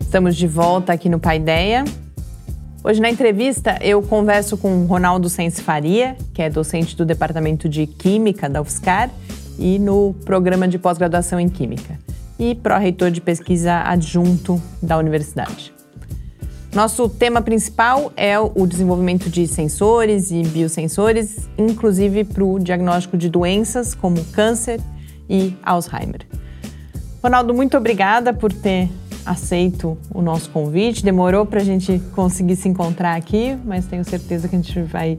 [0.00, 1.84] Estamos de volta aqui no Paideia.
[2.84, 7.86] Hoje na entrevista eu converso com Ronaldo Sense Faria, que é docente do Departamento de
[7.86, 9.10] Química da UFSCar
[9.58, 11.98] e no programa de pós-graduação em Química
[12.42, 15.72] e pró-reitor de pesquisa adjunto da universidade.
[16.74, 23.28] Nosso tema principal é o desenvolvimento de sensores e biosensores, inclusive para o diagnóstico de
[23.28, 24.80] doenças como câncer
[25.30, 26.26] e Alzheimer.
[27.22, 28.90] Ronaldo, muito obrigada por ter
[29.24, 31.04] aceito o nosso convite.
[31.04, 35.16] Demorou para a gente conseguir se encontrar aqui, mas tenho certeza que a gente vai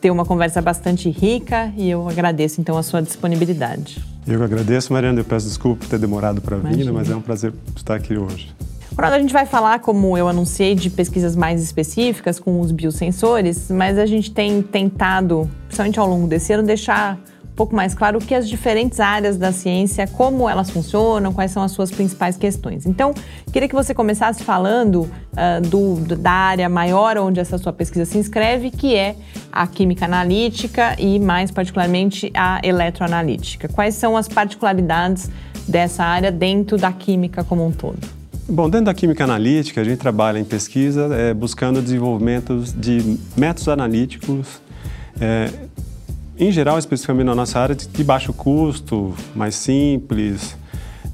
[0.00, 4.13] ter uma conversa bastante rica e eu agradeço então a sua disponibilidade.
[4.26, 5.20] Eu agradeço, Mariana.
[5.20, 8.54] Eu peço desculpa por ter demorado para vir, mas é um prazer estar aqui hoje.
[8.96, 13.68] Ronaldo, a gente vai falar, como eu anunciei, de pesquisas mais específicas com os biosensores,
[13.68, 17.18] mas a gente tem tentado, principalmente ao longo desse ano, deixar
[17.54, 21.62] pouco mais claro o que as diferentes áreas da ciência, como elas funcionam, quais são
[21.62, 22.86] as suas principais questões.
[22.86, 23.14] Então,
[23.52, 28.18] queria que você começasse falando uh, do, da área maior onde essa sua pesquisa se
[28.18, 29.14] inscreve, que é
[29.52, 33.68] a química analítica e, mais particularmente, a eletroanalítica.
[33.68, 35.30] Quais são as particularidades
[35.68, 37.98] dessa área dentro da química como um todo?
[38.46, 43.68] Bom, dentro da química analítica, a gente trabalha em pesquisa é, buscando desenvolvimento de métodos
[43.68, 44.60] analíticos
[45.18, 45.50] é,
[46.38, 50.56] em geral, especificamente na nossa área, de baixo custo, mais simples,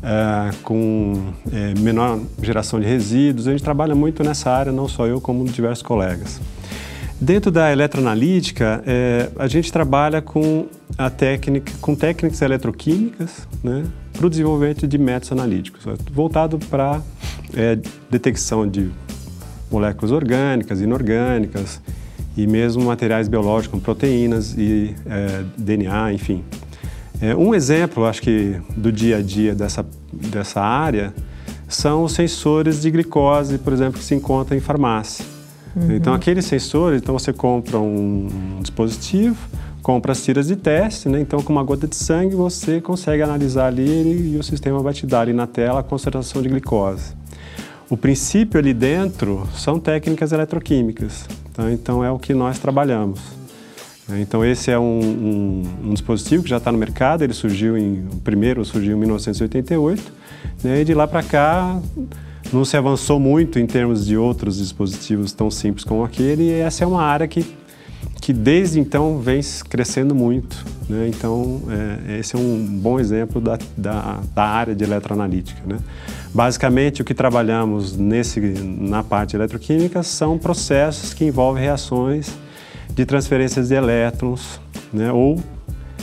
[0.03, 3.47] é, com é, menor geração de resíduos.
[3.47, 6.41] A gente trabalha muito nessa área, não só eu, como diversos colegas.
[7.21, 14.27] Dentro da eletroanalítica, é, a gente trabalha com a técnica, com técnicas eletroquímicas, né, para
[14.27, 17.03] o desenvolvimento de métodos analíticos, voltado para
[17.55, 17.79] é,
[18.11, 18.91] detecção de
[19.71, 21.81] moléculas orgânicas, inorgânicas,
[22.37, 26.45] e mesmo materiais biológicos, como proteínas e é, DNA, enfim.
[27.21, 31.13] É, um exemplo, acho que, do dia a dia dessa, dessa área
[31.69, 35.25] são os sensores de glicose, por exemplo, que se encontram em farmácia.
[35.77, 35.93] Uhum.
[35.93, 39.37] Então, aqueles sensores, então você compra um dispositivo,
[39.83, 41.21] compra as tiras de teste, né?
[41.21, 45.07] então com uma gota de sangue você consegue analisar ali e o sistema vai te
[45.07, 47.15] dar ali na tela a concentração de glicose.
[47.89, 51.71] O princípio ali dentro são técnicas eletroquímicas, tá?
[51.73, 53.21] então é o que nós trabalhamos.
[54.19, 58.07] Então esse é um, um, um dispositivo que já está no mercado, ele surgiu em,
[58.13, 60.13] o primeiro surgiu em 1988,
[60.65, 60.81] né?
[60.81, 61.81] e de lá para cá
[62.53, 66.83] não se avançou muito em termos de outros dispositivos tão simples como aquele, e essa
[66.83, 67.45] é uma área que,
[68.21, 70.65] que desde então vem crescendo muito.
[70.89, 71.09] Né?
[71.09, 71.63] Então,
[72.09, 75.61] é, esse é um bom exemplo da, da, da área de eletroanalítica.
[75.67, 75.79] Né?
[76.35, 82.31] Basicamente, o que trabalhamos nesse, na parte eletroquímica são processos que envolvem reações
[82.95, 84.61] de transferências de elétrons
[84.93, 85.11] né?
[85.11, 85.41] ou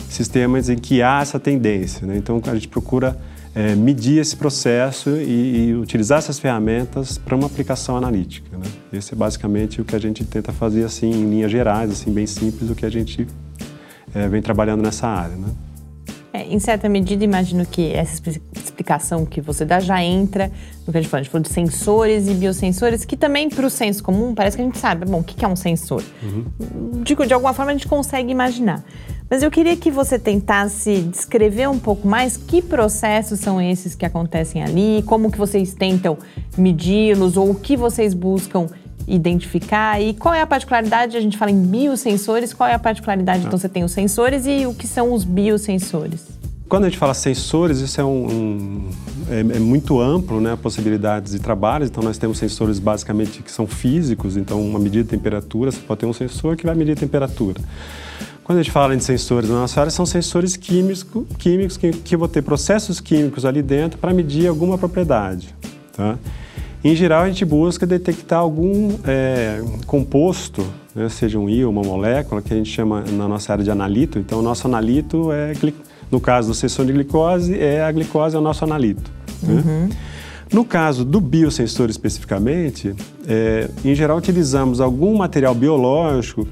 [0.08, 2.06] sistemas em que há essa tendência.
[2.06, 2.16] Né?
[2.16, 3.16] Então, a gente procura
[3.58, 8.56] é, medir esse processo e, e, utilizar essas ferramentas para uma aplicação analítica.
[8.56, 8.64] Né?
[8.92, 12.24] Esse é basicamente o que a gente tenta fazer assim em linhas gerais, assim bem
[12.24, 13.26] simples, o que a gente
[14.14, 15.34] é, vem trabalhando nessa área.
[15.34, 15.48] Né?
[16.32, 18.22] É, em certa medida, imagino que essa
[18.54, 20.52] explicação que você dá já entra
[20.86, 21.20] no que a gente falou.
[21.20, 24.62] A gente falou de sensores e biosensores, que também, para o senso comum, parece que
[24.62, 26.04] a gente sabe, bom, o que é um sensor?
[26.22, 27.02] Uhum.
[27.02, 28.84] De, de alguma forma, a gente consegue imaginar.
[29.30, 34.06] Mas eu queria que você tentasse descrever um pouco mais que processos são esses que
[34.06, 36.16] acontecem ali, como que vocês tentam
[36.56, 38.66] medi-los ou o que vocês buscam
[39.06, 40.00] identificar?
[40.00, 41.16] E qual é a particularidade?
[41.16, 43.44] A gente fala em biosensores, qual é a particularidade?
[43.46, 46.38] Então, você tem os sensores e o que são os biosensores?
[46.68, 48.90] Quando a gente fala sensores, isso é, um, um
[49.30, 51.86] é, é, muito amplo, né, possibilidades de trabalho.
[51.86, 54.36] Então, nós temos sensores basicamente que são físicos.
[54.36, 57.58] Então, uma medida de temperatura, você pode ter um sensor que vai medir a temperatura.
[58.48, 61.04] Quando a gente fala de sensores na nossa área, são sensores químicos,
[61.36, 65.54] químicos que, que vão ter processos químicos ali dentro para medir alguma propriedade.
[65.94, 66.16] Tá?
[66.82, 72.40] Em geral, a gente busca detectar algum é, composto, né, seja um íon, uma molécula,
[72.40, 74.18] que a gente chama na nossa área de analito.
[74.18, 75.52] Então, o nosso analito é
[76.10, 79.10] no caso do sensor de glicose, é a glicose é o nosso analito.
[79.42, 79.62] Né?
[79.62, 79.88] Uhum.
[80.50, 82.94] No caso do biosensor especificamente,
[83.26, 86.48] é, em geral utilizamos algum material biológico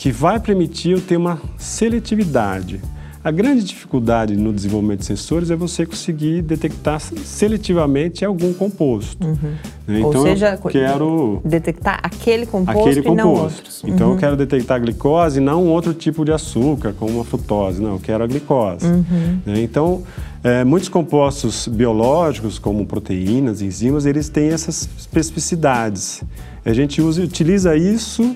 [0.00, 2.80] que vai permitir eu ter uma seletividade.
[3.22, 9.22] A grande dificuldade no desenvolvimento de sensores é você conseguir detectar seletivamente algum composto.
[9.22, 9.54] Uhum.
[9.86, 9.98] Né?
[9.98, 13.12] Então, Ou seja, eu quero detectar aquele composto, aquele composto.
[13.12, 13.82] e não outros.
[13.84, 14.14] Então, uhum.
[14.14, 17.82] eu quero detectar a glicose e não outro tipo de açúcar, como a frutose.
[17.82, 18.86] Não, eu quero a glicose.
[18.86, 19.38] Uhum.
[19.44, 19.60] Né?
[19.60, 20.02] Então,
[20.42, 26.24] é, muitos compostos biológicos, como proteínas, enzimas, eles têm essas especificidades.
[26.64, 28.34] A gente usa, utiliza isso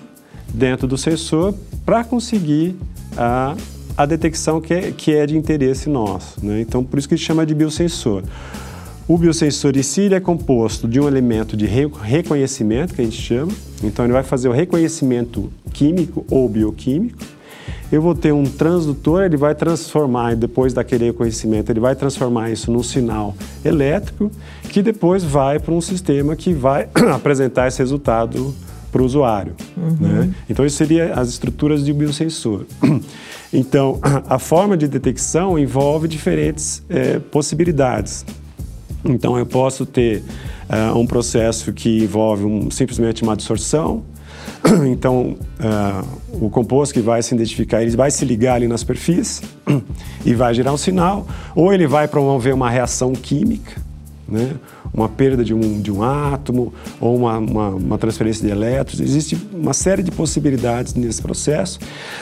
[0.54, 2.74] dentro do sensor para conseguir
[3.16, 3.54] a
[3.96, 6.44] a detecção que é, que é de interesse nosso.
[6.44, 6.60] Né?
[6.60, 8.22] Então, por isso que a gente chama de biosensor.
[9.06, 13.52] O biosensor em si é composto de um elemento de reconhecimento, que a gente chama.
[13.82, 17.18] Então, ele vai fazer o reconhecimento químico ou bioquímico.
[17.92, 22.72] Eu vou ter um transdutor, ele vai transformar, depois daquele reconhecimento, ele vai transformar isso
[22.72, 24.32] num sinal elétrico,
[24.70, 28.54] que depois vai para um sistema que vai apresentar esse resultado
[28.94, 29.56] para o usuário.
[29.76, 29.96] Uhum.
[29.98, 30.34] Né?
[30.48, 32.64] Então, isso seria as estruturas de biosensor.
[33.56, 38.26] Então, a forma de detecção envolve diferentes é, possibilidades.
[39.04, 40.24] Então, eu posso ter
[40.68, 44.02] uh, um processo que envolve um, simplesmente uma absorção.
[44.90, 49.42] Então, uh, o composto que vai se identificar, ele vai se ligar ali na superfície
[50.26, 53.80] e vai gerar um sinal, ou ele vai promover uma reação química,
[54.28, 54.54] né?
[54.92, 59.00] uma perda de um, de um átomo ou uma, uma, uma, transferência de elétrons.
[59.00, 61.78] Existe uma série de possibilidades nesse processo.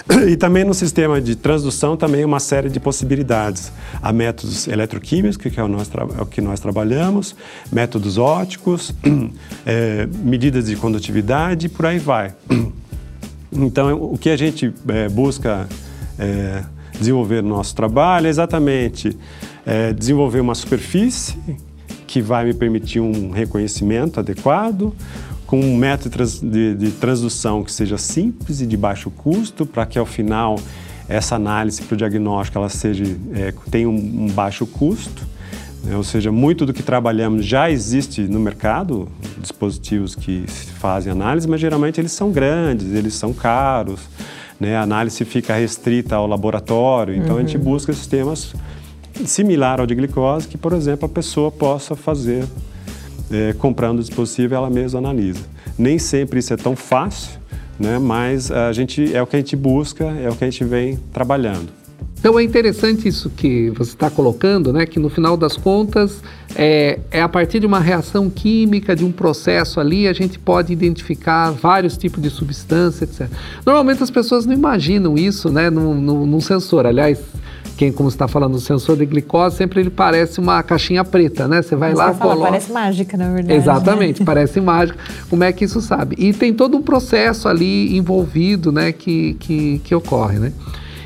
[0.32, 3.72] E também no sistema de transdução também uma série de possibilidades.
[4.00, 7.34] Há métodos eletroquímicos, que é o, nosso, é o que nós trabalhamos,
[7.70, 8.94] métodos óticos,
[9.66, 12.34] é, medidas de condutividade e por aí vai.
[13.54, 15.68] Então, o que a gente é, busca
[16.18, 16.62] é,
[16.98, 19.14] desenvolver no nosso trabalho é exatamente
[19.66, 21.36] é, desenvolver uma superfície
[22.12, 24.94] que vai me permitir um reconhecimento adequado,
[25.46, 29.98] com um método de, de transdução que seja simples e de baixo custo, para que
[29.98, 30.60] ao final
[31.08, 35.26] essa análise para o diagnóstico ela seja, é, tenha um, um baixo custo.
[35.82, 35.96] Né?
[35.96, 40.44] Ou seja, muito do que trabalhamos já existe no mercado, dispositivos que
[40.80, 44.00] fazem análise, mas geralmente eles são grandes, eles são caros,
[44.60, 44.76] né?
[44.76, 47.38] a análise fica restrita ao laboratório, então uhum.
[47.38, 47.64] a gente uhum.
[47.64, 48.54] busca sistemas
[49.26, 52.44] similar ao de glicose, que, por exemplo, a pessoa possa fazer
[53.30, 55.40] é, comprando o dispositivo ela mesma analisa.
[55.78, 57.40] Nem sempre isso é tão fácil,
[57.78, 60.64] né, mas a gente, é o que a gente busca, é o que a gente
[60.64, 61.82] vem trabalhando.
[62.22, 64.86] Então é interessante isso que você está colocando, né?
[64.86, 66.22] Que no final das contas
[66.54, 70.72] é, é, a partir de uma reação química, de um processo ali, a gente pode
[70.72, 73.28] identificar vários tipos de substância, etc.
[73.66, 75.68] Normalmente as pessoas não imaginam isso, né?
[75.68, 76.86] Num, num, num sensor.
[76.86, 77.18] Aliás,
[77.76, 81.62] quem, como está falando, o sensor de glicose, sempre ele parece uma caixinha preta, né?
[81.62, 82.50] Você vai Mas lá, coloca...
[82.50, 83.52] Parece mágica, na verdade.
[83.52, 84.26] Exatamente, né?
[84.26, 84.98] parece mágica.
[85.28, 86.16] Como é que isso sabe?
[86.18, 90.52] E tem todo um processo ali envolvido, né, que, que, que ocorre, né?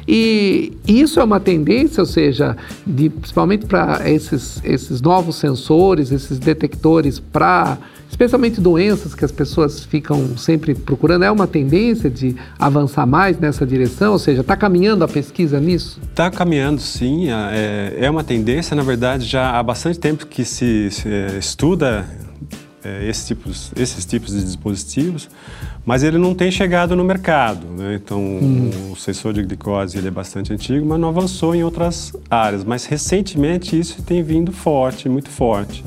[0.09, 6.39] E isso é uma tendência, ou seja, de, principalmente para esses, esses novos sensores, esses
[6.39, 13.05] detectores para especialmente doenças que as pessoas ficam sempre procurando, é uma tendência de avançar
[13.07, 14.13] mais nessa direção?
[14.13, 16.01] Ou seja, está caminhando a pesquisa nisso?
[16.03, 17.29] Está caminhando, sim.
[17.31, 22.09] É, é uma tendência, na verdade, já há bastante tempo que se, é, estuda
[22.87, 25.29] é, esses, tipos, esses tipos de dispositivos,
[25.85, 27.67] mas ele não tem chegado no mercado.
[27.67, 27.95] Né?
[27.97, 28.93] Então, hum.
[28.93, 32.65] o sensor de glicose ele é bastante antigo, mas não avançou em outras áreas.
[32.65, 35.85] Mas recentemente isso tem vindo forte, muito forte.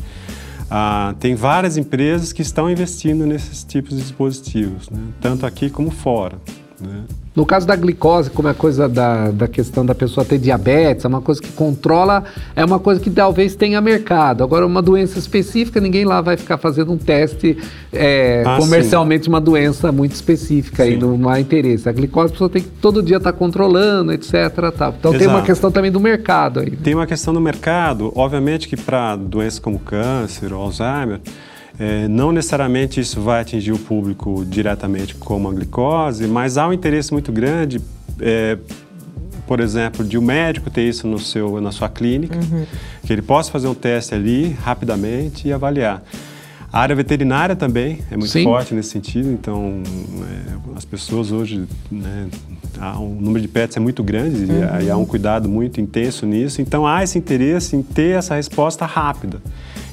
[0.70, 5.00] Ah, tem várias empresas que estão investindo nesses tipos de dispositivos, né?
[5.20, 6.38] tanto aqui como fora.
[6.80, 7.04] Né?
[7.39, 11.06] No caso da glicose, como é a coisa da, da questão da pessoa ter diabetes,
[11.06, 14.43] é uma coisa que controla, é uma coisa que talvez tenha mercado.
[14.43, 17.58] Agora, uma doença específica, ninguém lá vai ficar fazendo um teste
[17.94, 19.29] é, ah, comercialmente sim.
[19.29, 20.96] uma doença muito específica sim.
[20.96, 21.87] e não, há interesse.
[21.87, 24.33] A glicose a pessoa tem que todo dia estar tá controlando, etc.
[24.77, 24.94] Tá.
[25.00, 25.17] Então Exato.
[25.17, 26.71] tem uma questão também do mercado aí.
[26.71, 31.21] Tem uma questão do mercado, obviamente que para doenças como câncer Alzheimer,
[31.80, 36.73] É, não necessariamente isso vai atingir o público diretamente como a glicose, mas há um
[36.73, 37.80] interesse muito grande,
[38.19, 38.58] é,
[39.48, 42.65] por exemplo, de um médico ter isso no seu, na sua clínica, uhum.
[43.06, 46.04] que ele possa fazer um teste ali rapidamente e avaliar.
[46.71, 48.44] A área veterinária também é muito Sim.
[48.44, 49.82] forte nesse sentido, então
[50.21, 52.27] é, as pessoas hoje, né,
[52.77, 54.82] há um número de pets é muito grande uhum.
[54.86, 58.86] e há um cuidado muito intenso nisso, então há esse interesse em ter essa resposta
[58.86, 59.42] rápida.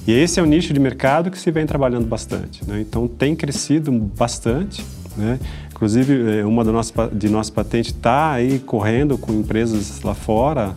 [0.06, 2.66] E esse é o nicho de mercado que se vem trabalhando bastante.
[2.66, 2.80] Né?
[2.80, 4.84] Então tem crescido bastante.
[5.16, 5.38] Né?
[5.70, 10.74] Inclusive, é, uma de nossas, de nossas patentes está aí correndo com empresas lá fora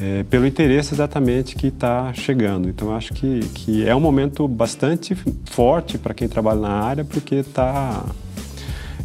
[0.00, 2.68] é, pelo interesse exatamente que está chegando.
[2.68, 5.16] Então, acho que, que é um momento bastante
[5.46, 8.04] forte para quem trabalha na área, porque está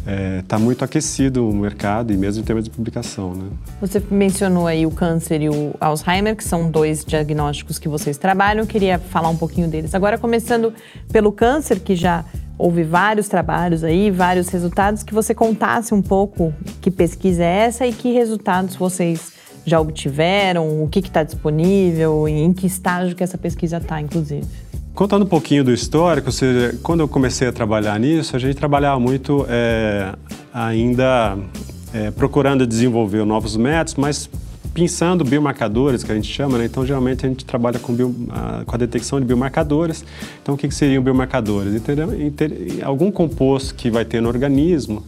[0.06, 3.34] é, tá muito aquecido o mercado e mesmo em termos de publicação.
[3.34, 3.48] Né?
[3.80, 8.62] Você mencionou aí o câncer e o Alzheimer, que são dois diagnósticos que vocês trabalham.
[8.62, 9.94] Eu queria falar um pouquinho deles.
[9.94, 10.72] Agora, começando
[11.10, 12.24] pelo câncer, que já
[12.58, 17.86] houve vários trabalhos aí, vários resultados, que você contasse um pouco que pesquisa é essa
[17.86, 19.32] e que resultados vocês
[19.66, 24.46] já obtiveram, o que está disponível, em que estágio que essa pesquisa está, inclusive.
[24.94, 29.00] Contando um pouquinho do histórico, seja, quando eu comecei a trabalhar nisso, a gente trabalhava
[29.00, 30.14] muito é,
[30.52, 31.36] ainda
[31.92, 34.30] é, procurando desenvolver novos métodos, mas
[34.72, 36.66] pensando biomarcadores, que a gente chama, né?
[36.66, 38.14] Então, geralmente a gente trabalha com, bio,
[38.64, 40.04] com a detecção de biomarcadores.
[40.40, 41.74] Então, o que, que seriam biomarcadores?
[41.74, 42.10] Entendeu?
[42.84, 45.02] Algum composto que vai ter no organismo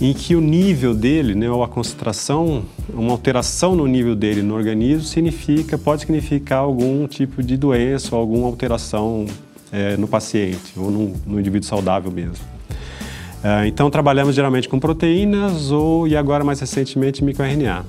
[0.00, 4.54] em que o nível dele, né, ou a concentração, uma alteração no nível dele no
[4.54, 9.26] organismo significa, pode significar algum tipo de doença ou alguma alteração
[9.72, 12.44] é, no paciente ou no, no, indivíduo saudável mesmo.
[13.42, 17.84] É, então trabalhamos geralmente com proteínas ou e agora mais recentemente microRNA.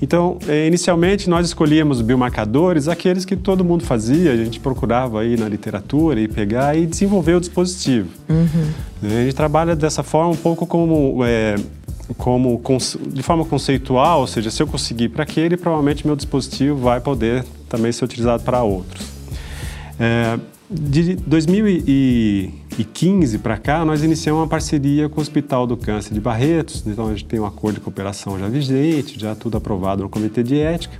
[0.00, 5.36] Então, eh, inicialmente nós escolhíamos biomarcadores, aqueles que todo mundo fazia, a gente procurava aí
[5.36, 8.08] na literatura e pegar e desenvolver o dispositivo.
[8.28, 8.70] Uhum.
[9.02, 11.54] A gente trabalha dessa forma um pouco como, é,
[12.18, 12.62] como
[13.08, 17.44] de forma conceitual, ou seja, se eu conseguir para aquele, provavelmente meu dispositivo vai poder
[17.68, 19.06] também ser utilizado para outros.
[19.98, 20.38] É,
[20.68, 21.16] de
[22.76, 27.06] 2015 para cá, nós iniciamos uma parceria com o Hospital do Câncer de Barretos, então
[27.06, 30.58] a gente tem um acordo de cooperação já vigente, já tudo aprovado no Comitê de
[30.58, 30.98] Ética.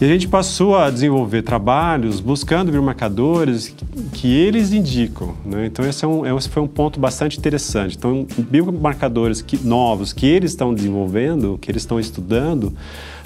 [0.00, 3.74] E a gente passou a desenvolver trabalhos buscando biomarcadores
[4.14, 5.34] que eles indicam.
[5.44, 5.66] Né?
[5.66, 7.98] Então, esse, é um, esse, foi um ponto bastante interessante.
[7.98, 12.72] Então, biomarcadores que, novos que eles estão desenvolvendo, que eles estão estudando,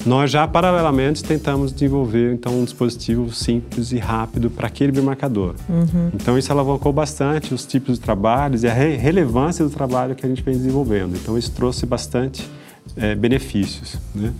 [0.04, 5.54] nós já paralelamente tentamos desenvolver então, um dispositivo simples e rápido para aquele biomarcador.
[5.68, 6.10] Uhum.
[6.12, 10.26] Então, isso alavancou bastante os tipos de trabalhos e a re relevância do trabalho que
[10.26, 11.14] a gente vem desenvolvendo.
[11.14, 12.50] Então, isso trouxe bastante
[12.96, 13.96] é, benefícios.
[14.12, 14.32] Né?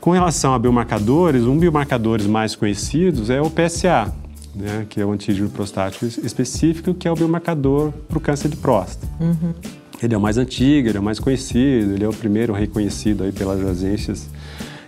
[0.00, 4.10] Com relação a biomarcadores, um biomarcadores mais conhecidos é o PSA,
[4.54, 8.56] né, que é o antígeno prostático específico, que é o biomarcador para o câncer de
[8.56, 9.06] próstata.
[9.20, 9.52] Uhum.
[10.02, 13.24] Ele é o mais antigo, ele é o mais conhecido, ele é o primeiro reconhecido
[13.24, 14.30] aí pelas agências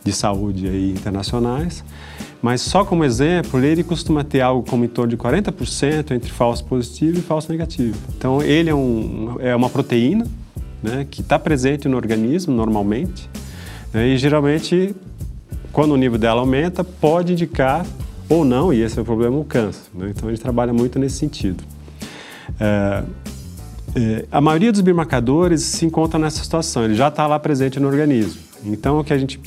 [0.02, 1.84] de saúde aí internacionais.
[2.40, 6.64] Mas só como exemplo, ele costuma ter algo como em torno de 40% entre falso
[6.64, 7.98] positivo e falso negativo.
[8.16, 10.26] Então, ele é, um, é uma proteína
[10.82, 13.28] né, que está presente no organismo normalmente?
[13.94, 14.94] E geralmente,
[15.72, 17.84] quando o nível dela aumenta, pode indicar
[18.28, 19.90] ou não, e esse é o problema, o câncer.
[19.94, 20.12] Né?
[20.16, 21.62] Então a gente trabalha muito nesse sentido.
[22.58, 23.02] É,
[23.94, 27.86] é, a maioria dos biomarcadores se encontra nessa situação, ele já está lá presente no
[27.88, 28.40] organismo.
[28.64, 29.38] Então o que a gente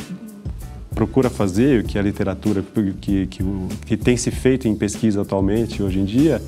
[0.94, 2.64] procura fazer, o que a literatura
[3.02, 3.44] que, que,
[3.86, 6.42] que tem se feito em pesquisa atualmente, hoje em dia,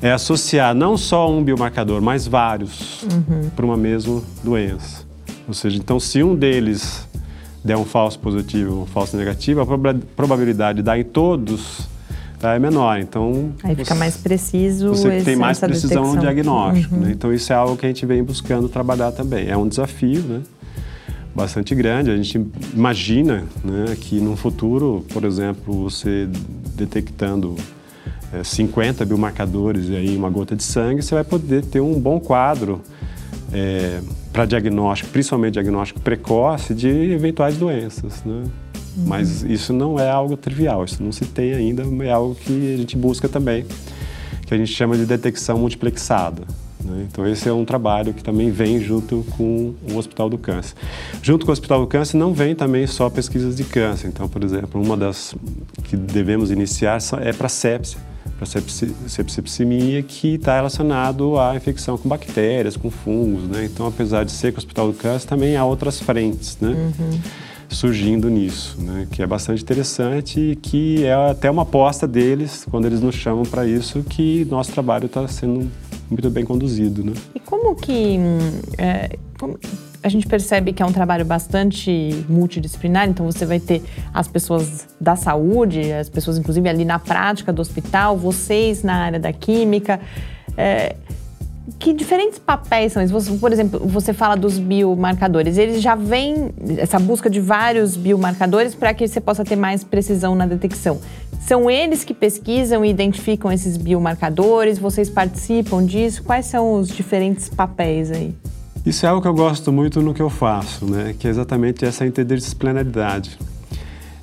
[0.00, 3.50] é associar não só um biomarcador, mas vários uhum.
[3.54, 5.06] para uma mesma doença.
[5.46, 7.05] Ou seja, então se um deles
[7.66, 11.88] der um falso positivo, um falso negativo, a probabilidade de dar em todos
[12.42, 12.98] é menor.
[13.00, 14.90] Então aí fica você, mais preciso.
[14.90, 16.14] Você tem mais precisão detecção.
[16.14, 16.94] no diagnóstico.
[16.94, 17.00] Uhum.
[17.02, 17.10] Né?
[17.12, 19.48] Então isso é algo que a gente vem buscando trabalhar também.
[19.48, 20.42] É um desafio, né?
[21.34, 22.10] Bastante grande.
[22.10, 26.28] A gente imagina né, que no futuro, por exemplo, você
[26.74, 27.56] detectando
[28.32, 32.20] é, 50 biomarcadores e aí uma gota de sangue, você vai poder ter um bom
[32.20, 32.80] quadro
[33.52, 34.00] é,
[34.36, 38.42] para diagnóstico, principalmente diagnóstico precoce de eventuais doenças, né?
[38.94, 39.04] Uhum.
[39.06, 42.76] Mas isso não é algo trivial, isso não se tem ainda, é algo que a
[42.76, 43.64] gente busca também,
[44.46, 46.42] que a gente chama de detecção multiplexada.
[46.84, 47.06] Né?
[47.10, 50.74] Então esse é um trabalho que também vem junto com o Hospital do Câncer.
[51.22, 54.08] Junto com o Hospital do Câncer não vem também só pesquisas de câncer.
[54.08, 55.34] Então, por exemplo, uma das
[55.84, 57.98] que devemos iniciar é para sepsia
[58.36, 58.46] para
[59.08, 63.64] septicemia que está relacionado à infecção com bactérias, com fungos, né?
[63.64, 66.70] Então, apesar de ser com o Hospital do Câncer, também há outras frentes, né?
[66.70, 67.20] Uhum.
[67.68, 69.08] surgindo nisso, né?
[69.10, 73.44] que é bastante interessante e que é até uma aposta deles, quando eles nos chamam
[73.44, 75.68] para isso, que nosso trabalho está sendo
[76.08, 77.02] muito bem conduzido.
[77.02, 77.12] Né?
[77.34, 78.38] E como que hum,
[78.78, 79.58] é, como
[80.06, 83.82] a gente percebe que é um trabalho bastante multidisciplinar, então você vai ter
[84.14, 89.18] as pessoas da saúde, as pessoas inclusive ali na prática do hospital, vocês na área
[89.18, 89.98] da química.
[90.56, 90.94] É,
[91.80, 93.28] que diferentes papéis são esses?
[93.40, 95.58] por exemplo, você fala dos biomarcadores.
[95.58, 100.36] Eles já vêm, essa busca de vários biomarcadores para que você possa ter mais precisão
[100.36, 101.00] na detecção.
[101.40, 104.78] São eles que pesquisam e identificam esses biomarcadores?
[104.78, 106.22] Vocês participam disso?
[106.22, 108.32] Quais são os diferentes papéis aí?
[108.86, 111.12] Isso é algo que eu gosto muito no que eu faço, né?
[111.18, 113.36] que é exatamente essa interdisciplinaridade.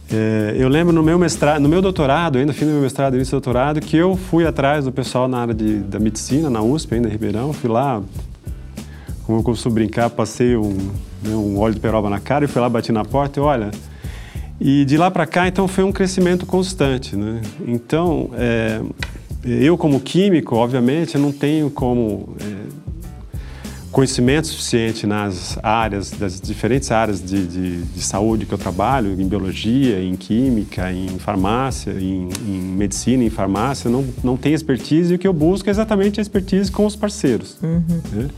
[0.09, 3.31] É, eu lembro no meu mestrado, no meu doutorado, ainda fim do meu mestrado, início
[3.31, 6.95] do doutorado, que eu fui atrás do pessoal na área de, da medicina, na USP,
[6.95, 8.01] ainda em Ribeirão, fui lá,
[9.25, 10.77] como eu costumo brincar, passei um,
[11.21, 13.69] né, um óleo de peroba na cara e fui lá, bati na porta e olha...
[14.61, 17.41] E de lá para cá, então, foi um crescimento constante, né?
[17.67, 18.79] Então, é,
[19.43, 22.33] eu como químico, obviamente, não tenho como...
[22.39, 22.82] É,
[23.93, 29.27] conhecimento suficiente nas áreas, das diferentes áreas de, de, de, saúde que eu trabalho, em
[29.27, 35.15] biologia, em química, em farmácia, em, em, medicina, em farmácia, não, não tenho expertise e
[35.15, 37.55] o que eu busco é exatamente a expertise com os parceiros.
[37.61, 37.83] Uhum.
[38.11, 38.29] Né?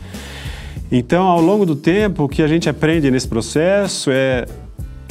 [0.92, 4.44] Então, ao longo do tempo, o que a gente aprende nesse processo é,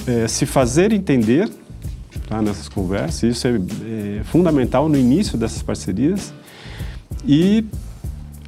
[0.05, 1.49] é se fazer entender
[2.29, 3.55] tá, nessas conversas, isso é,
[4.19, 6.31] é fundamental no início dessas parcerias,
[7.27, 7.65] e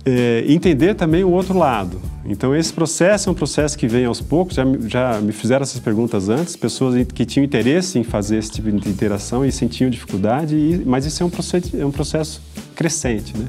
[0.07, 1.99] é, entender também o outro lado.
[2.25, 4.55] Então, esse processo é um processo que vem aos poucos.
[4.55, 8.71] Já, já me fizeram essas perguntas antes, pessoas que tinham interesse em fazer esse tipo
[8.71, 12.41] de interação e sentiam dificuldade, e, mas isso é um, processo, é um processo
[12.73, 13.37] crescente.
[13.37, 13.45] Né?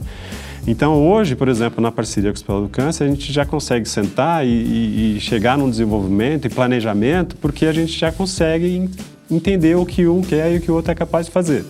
[0.66, 3.88] Então, hoje, por exemplo, na parceria com o Hospital do Câncer, a gente já consegue
[3.88, 8.90] sentar e, e, e chegar num desenvolvimento e planejamento, porque a gente já consegue
[9.30, 11.64] entender o que um quer e o que o outro é capaz de fazer.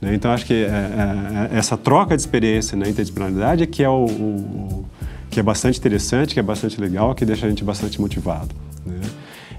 [0.00, 0.14] Né?
[0.14, 3.88] Então, acho que é, é, é, essa troca de experiência na interdisciplinaridade é que é,
[3.88, 4.84] o, o,
[5.30, 8.54] que é bastante interessante, que é bastante legal, que deixa a gente bastante motivado.
[8.84, 9.00] Né?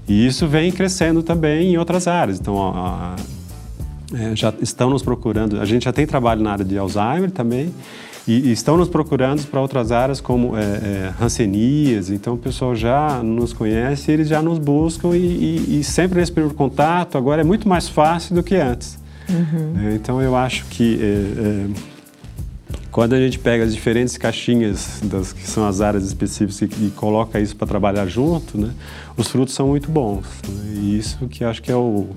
[0.08, 2.38] E isso vem crescendo também em outras áreas.
[2.38, 6.78] Então, a, a, já estão nos procurando, a gente já tem trabalho na área de
[6.78, 7.72] Alzheimer também,
[8.26, 12.74] e, e estão nos procurando para outras áreas como é, é, Hansenias, então o pessoal
[12.74, 17.40] já nos conhece, eles já nos buscam e, e, e sempre nesse de contato, agora
[17.40, 18.98] é muito mais fácil do que antes.
[19.28, 19.94] Uhum.
[19.94, 21.66] Então eu acho que é, é,
[22.90, 26.90] quando a gente pega as diferentes caixinhas das que são as áreas específicas e, e
[26.90, 28.72] coloca isso para trabalhar junto, né,
[29.16, 30.26] os frutos são muito bons.
[30.48, 30.74] Né?
[30.76, 32.08] E isso que acho que é o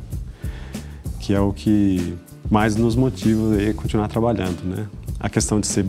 [1.20, 2.16] que é o que
[2.50, 4.88] mais nos motiva a continuar trabalhando, né?
[5.20, 5.86] A questão de ser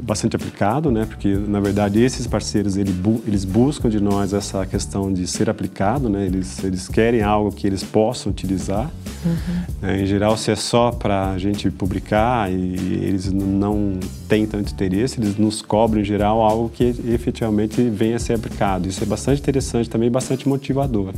[0.00, 1.04] bastante aplicado, né?
[1.06, 5.48] Porque na verdade esses parceiros eles, bu eles buscam de nós essa questão de ser
[5.48, 6.26] aplicado, né?
[6.26, 8.90] Eles eles querem algo que eles possam utilizar.
[9.24, 9.88] Uhum.
[9.88, 14.72] É, em geral, se é só para a gente publicar e eles não têm tanto
[14.72, 18.88] interesse, eles nos cobram em geral algo que efetivamente venha a ser aplicado.
[18.88, 21.12] Isso é bastante interessante também, bastante motivador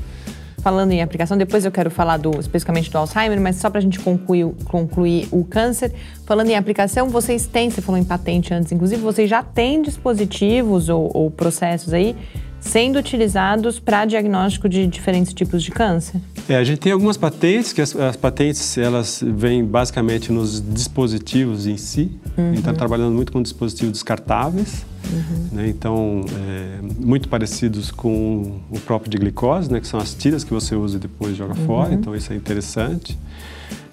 [0.68, 3.80] falando em aplicação, depois eu quero falar do, especificamente do Alzheimer, mas só para a
[3.80, 5.90] gente concluir, concluir o câncer.
[6.26, 10.90] Falando em aplicação, vocês têm, você falou em patente antes, inclusive, vocês já têm dispositivos
[10.90, 12.14] ou, ou processos aí
[12.60, 16.20] sendo utilizados para diagnóstico de diferentes tipos de câncer?
[16.46, 21.66] É, a gente tem algumas patentes, que as, as patentes elas vêm basicamente nos dispositivos
[21.66, 22.10] em si.
[22.36, 22.44] Uhum.
[22.44, 25.48] A gente está trabalhando muito com dispositivos descartáveis, uhum.
[25.52, 25.68] né?
[25.68, 29.80] então é, muito parecidos com o próprio de glicose, né?
[29.80, 31.66] que são as tiras que você usa e depois joga uhum.
[31.66, 33.18] fora, então isso é interessante.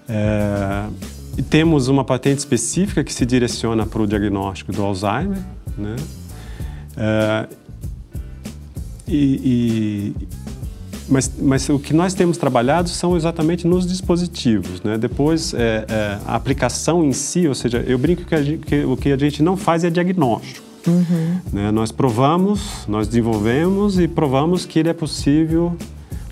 [0.08, 0.86] É,
[1.38, 5.40] e temos uma patente específica que se direciona para o diagnóstico do Alzheimer,
[5.78, 5.96] né?
[6.98, 7.48] É,
[9.08, 10.28] e, e,
[11.08, 14.82] mas, mas o que nós temos trabalhado são exatamente nos dispositivos.
[14.82, 14.98] Né?
[14.98, 18.98] Depois, é, é, a aplicação em si, ou seja, eu brinco que, gente, que o
[18.98, 20.65] que a gente não faz é diagnóstico.
[20.88, 21.40] Uhum.
[21.52, 21.72] Né?
[21.72, 25.76] Nós provamos, nós desenvolvemos e provamos que ele é possível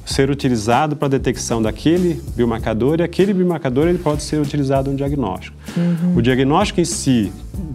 [0.05, 4.97] ser utilizado para a detecção daquele biomarcador e aquele biomarcador ele pode ser utilizado no
[4.97, 5.55] diagnóstico.
[5.77, 6.17] Uhum.
[6.17, 7.31] O diagnóstico em si,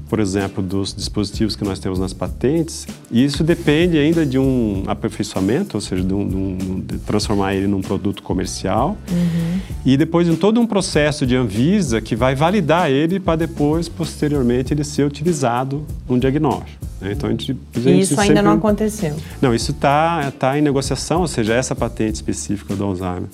[0.09, 5.77] por exemplo, dos dispositivos que nós temos nas patentes, isso depende ainda de um aperfeiçoamento,
[5.77, 9.61] ou seja, de, um, de transformar ele num produto comercial uhum.
[9.85, 14.73] e depois de todo um processo de Anvisa que vai validar ele para depois, posteriormente,
[14.73, 16.85] ele ser utilizado no diagnóstico.
[17.01, 17.13] Né?
[17.13, 18.29] Então a gente, a gente e isso sempre...
[18.31, 19.15] ainda não aconteceu?
[19.41, 23.29] Não, isso está tá em negociação, ou seja, essa patente específica do Alzheimer.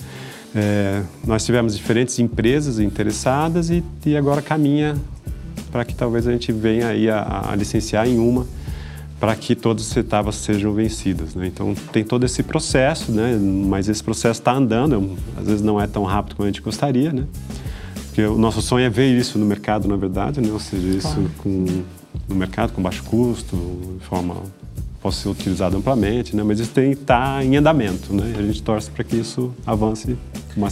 [0.57, 4.95] É, nós tivemos diferentes empresas interessadas e, e agora caminha
[5.75, 8.47] para que talvez a gente venha aí a, a licenciar em uma
[9.19, 11.35] para que todas as etapas sejam vencidas.
[11.35, 11.47] Né?
[11.47, 13.37] Então tem todo esse processo, né?
[13.37, 17.11] mas esse processo está andando, às vezes não é tão rápido como a gente gostaria,
[17.11, 17.25] né?
[18.05, 20.49] porque o nosso sonho é ver isso no mercado, na verdade, né?
[20.49, 21.31] ou seja, isso claro.
[21.39, 21.65] com,
[22.29, 23.57] no mercado com baixo custo,
[23.99, 24.37] de forma
[25.01, 26.41] possa ser utilizado amplamente, né?
[26.41, 28.33] mas isso tem está em andamento, né?
[28.39, 30.15] a gente torce para que isso avance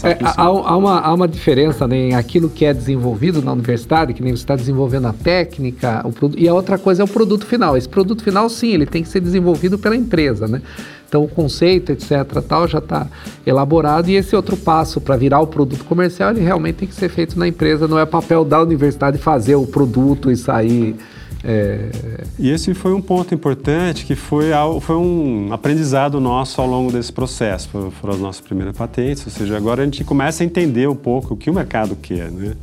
[0.03, 4.13] é, há, há, uma, há uma diferença né, em aquilo que é desenvolvido na universidade,
[4.13, 7.07] que nem você está desenvolvendo a técnica, o produto, e a outra coisa é o
[7.07, 7.75] produto final.
[7.75, 10.61] Esse produto final, sim, ele tem que ser desenvolvido pela empresa, né?
[11.07, 13.07] Então o conceito, etc, tal, já está
[13.45, 17.09] elaborado e esse outro passo para virar o produto comercial, ele realmente tem que ser
[17.09, 20.95] feito na empresa, não é papel da universidade fazer o produto e sair
[21.43, 21.89] é...
[22.37, 24.47] E esse foi um ponto importante que foi,
[24.81, 27.91] foi um aprendizado nosso ao longo desse processo.
[28.01, 31.33] Foram as nossas primeiras patentes, ou seja, agora a gente começa a entender um pouco
[31.33, 32.53] o que o mercado quer, né?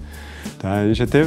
[0.58, 0.74] Tá?
[0.80, 1.26] A gente até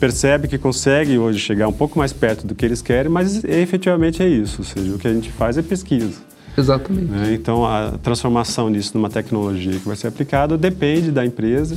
[0.00, 4.22] percebe que consegue hoje chegar um pouco mais perto do que eles querem, mas efetivamente
[4.22, 6.31] é isso, ou seja, o que a gente faz é pesquisa.
[6.56, 7.06] Exatamente.
[7.06, 7.34] Né?
[7.34, 11.76] Então, a transformação disso numa tecnologia que vai ser aplicada depende da empresa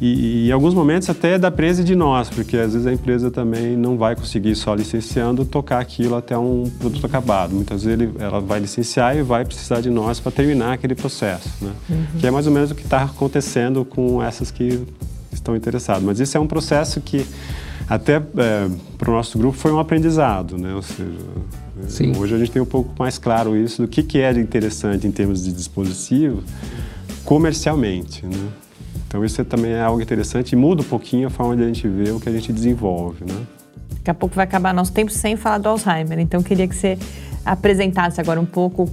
[0.00, 2.92] e, e, em alguns momentos até da empresa e de nós, porque às vezes a
[2.92, 7.54] empresa também não vai conseguir só licenciando tocar aquilo até um produto acabado.
[7.54, 11.48] Muitas vezes ele, ela vai licenciar e vai precisar de nós para terminar aquele processo,
[11.62, 11.72] né?
[11.88, 12.04] Uhum.
[12.18, 14.86] que é mais ou menos o que está acontecendo com essas que
[15.32, 16.02] estão interessadas.
[16.02, 17.26] Mas isso é um processo que
[17.88, 20.74] até é, para o nosso grupo foi um aprendizado, né?
[20.74, 21.10] Ou seja,
[22.18, 25.10] Hoje a gente tem um pouco mais claro isso do que, que é interessante em
[25.10, 26.42] termos de dispositivo
[27.24, 28.48] comercialmente, né?
[29.06, 31.86] Então isso também é algo interessante e muda um pouquinho a forma de a gente
[31.86, 33.46] ver o que a gente desenvolve, né?
[33.90, 36.98] Daqui a pouco vai acabar nosso tempo sem falar do Alzheimer, então queria que você
[37.44, 38.88] apresentasse agora um pouco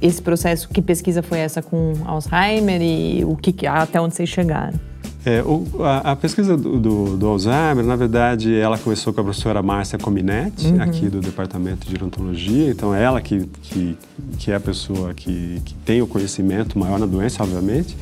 [0.00, 4.78] esse processo, que pesquisa foi essa com Alzheimer e o que até onde vocês chegaram.
[5.26, 9.24] É, o, a, a, pesquisa do, do, do, Alzheimer, na verdade, ela começou com a
[9.24, 10.80] professora Márcia Cominetti, uhum.
[10.80, 12.70] aqui do Departamento de Gerontologia.
[12.70, 13.98] Então, ela que, que,
[14.38, 17.96] que é a pessoa que, que tem o conhecimento maior na doença, obviamente.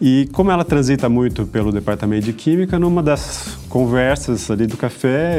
[0.00, 5.38] E como ela transita muito pelo departamento de química, numa das conversas ali do café,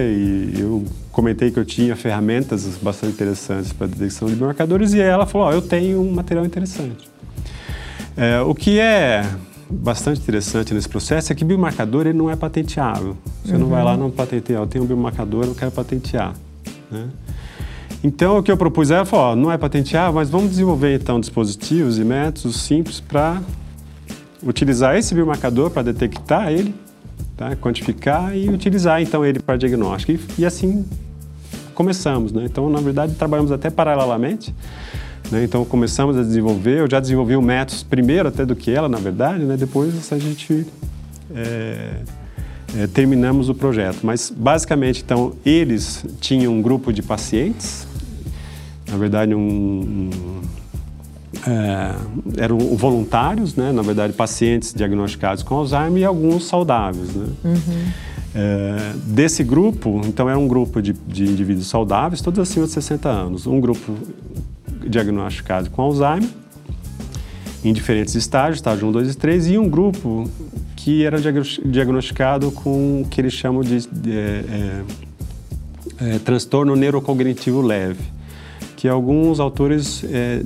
[0.58, 5.50] eu comentei que eu tinha ferramentas bastante interessantes para detecção de biomarcadores, e ela falou:
[5.50, 7.10] oh, eu tenho um material interessante.
[8.16, 9.26] É, o que é
[9.70, 13.18] bastante interessante nesse processo é que biomarcador ele não é patenteável.
[13.44, 13.60] Você uhum.
[13.60, 14.00] não vai lá uhum.
[14.00, 16.34] não patentear, eu tenho um biomarcador, eu quero patentear.
[16.92, 17.10] Né?
[18.04, 21.98] Então, o que eu propus é, falou, não é patentear, mas vamos desenvolver então dispositivos
[21.98, 23.42] e métodos simples para
[24.44, 26.74] utilizar esse biomarcador para detectar ele,
[27.36, 27.56] tá?
[27.56, 30.12] quantificar e utilizar então ele para diagnóstico.
[30.12, 30.86] E, e, assim
[31.74, 32.32] começamos.
[32.32, 32.44] Né?
[32.46, 34.54] Então, na verdade, trabalhamos até paralelamente.
[35.36, 35.44] Né?
[35.44, 36.80] Então, começamos a desenvolver.
[36.80, 39.44] Eu já desenvolvi o método primeiro até do que ela, na verdade.
[39.44, 39.58] Né?
[39.58, 40.66] Depois a gente
[41.36, 41.90] é,
[42.78, 44.00] é, terminamos o projeto.
[44.04, 47.86] Mas, basicamente, então, eles tinham um grupo de pacientes.
[48.90, 50.42] Na verdade, um, um
[51.46, 51.96] é,
[52.38, 53.74] eram voluntários, né?
[53.74, 57.14] na verdade, pacientes diagnosticados com Alzheimer e alguns saudáveis.
[57.14, 57.28] Né?
[57.44, 57.86] Uhum.
[58.34, 63.10] É, desse grupo, então era um grupo de, de, indivíduos saudáveis, todos acima de 60
[63.10, 63.48] anos.
[63.48, 63.94] Um grupo
[64.88, 66.30] diagnosticado com Alzheimer,
[67.64, 70.30] em diferentes estágios, estágio 1, 2 e 3, e um grupo
[70.76, 73.78] que era diagnosticado com o que eles chamam de,
[74.08, 74.84] é,
[76.00, 78.04] é, é transtorno neurocognitivo leve,
[78.76, 80.44] que alguns autores é,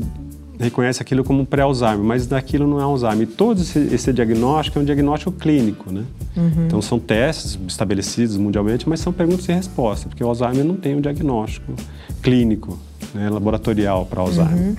[0.59, 3.23] reconhece aquilo como pré-Alzheimer, mas daquilo não é Alzheimer.
[3.23, 6.03] E todo esse, esse, diagnóstico é um diagnóstico clínico, né?
[6.35, 6.65] Uhum.
[6.67, 10.95] Então são testes estabelecidos mundialmente, mas são perguntas e respostas, porque o Alzheimer não tem
[10.95, 11.73] um diagnóstico
[12.21, 12.77] clínico,
[13.13, 14.55] né, laboratorial para Alzheimer.
[14.55, 14.75] Uhum.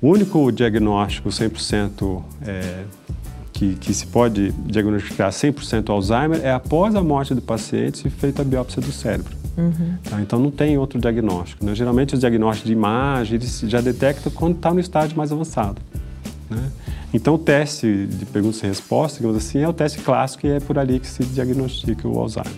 [0.00, 2.84] O único diagnóstico 100% é,
[3.52, 8.42] que, que, se pode diagnosticar 100% Alzheimer é após a morte do paciente se feita
[8.42, 9.34] a biópsia do cérebro.
[9.56, 9.96] Uhum.
[10.02, 10.20] Tá?
[10.20, 11.64] Então não tem outro diagnóstico.
[11.64, 11.74] Né?
[11.74, 15.80] Geralmente os diagnósticos de imagem já detectam quando está no estágio mais avançado.
[16.50, 16.70] Né?
[17.12, 20.60] Então o teste de perguntas e respostas, digamos assim, é o teste clássico e é
[20.60, 22.52] por ali que se diagnostica o Alzheimer.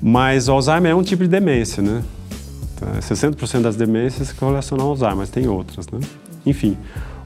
[0.00, 2.02] Mas o Alzheimer é um tipo de demência, né?
[2.78, 2.86] Tá?
[3.00, 5.98] 60% das demências se correlacionam ao Alzheimer, mas tem outras, né?
[6.46, 6.76] Enfim,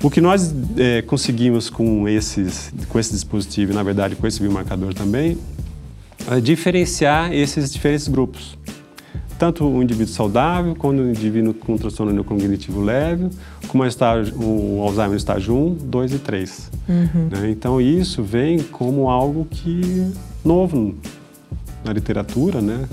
[0.03, 4.95] o que nós é, conseguimos com, esses, com esse dispositivo, na verdade com esse biomarcador
[4.95, 5.39] também,
[6.43, 8.57] diferenciar esses diferentes grupos.
[9.39, 13.29] Tanto o indivíduo saudável, quanto o indivíduo com transtorno neurocognitivo leve,
[13.67, 16.71] como estágio, o Alzheimer estágio 1, 2 e 3.
[16.89, 17.29] Uhum.
[17.29, 17.51] Né?
[17.51, 20.13] Então, isso vem como algo que
[20.45, 20.95] novo
[21.85, 22.85] na literatura, né?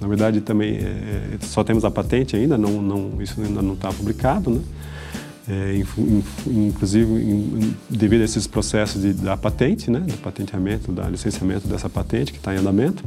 [0.00, 3.92] Na verdade, também é, só temos a patente ainda, não, não, isso ainda não está
[3.92, 4.60] publicado, né?
[5.50, 5.82] É,
[6.46, 12.32] inclusive devido a esses processos de, da patente, né, do patenteamento, da licenciamento dessa patente
[12.32, 13.02] que está em andamento.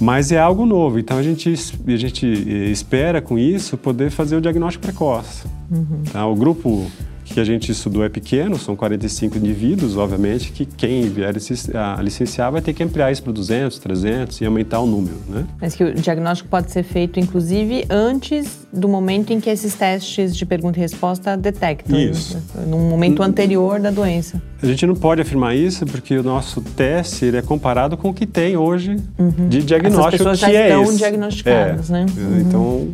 [0.00, 1.54] Mas é algo novo, então a gente,
[1.86, 5.46] a gente eh, espera com isso poder fazer o diagnóstico precoce.
[5.70, 6.02] Uhum.
[6.12, 6.26] Tá?
[6.26, 6.90] O grupo
[7.24, 11.30] que a gente estudou é pequeno, são 45 indivíduos, obviamente, que quem vier
[11.74, 15.46] a licenciar vai ter que ampliar isso para 200, 300 e aumentar o número, né?
[15.60, 20.36] Mas que o diagnóstico pode ser feito, inclusive, antes do momento em que esses testes
[20.36, 21.98] de pergunta e resposta detectam.
[21.98, 22.40] Isso.
[22.66, 24.42] Num momento anterior da doença.
[24.62, 28.14] A gente não pode afirmar isso porque o nosso teste ele é comparado com o
[28.14, 29.48] que tem hoje uhum.
[29.48, 30.96] de diagnóstico, Essas pessoas já que é estão esse.
[30.96, 31.92] diagnosticadas, é.
[31.92, 32.06] né?
[32.16, 32.40] Uhum.
[32.40, 32.88] Então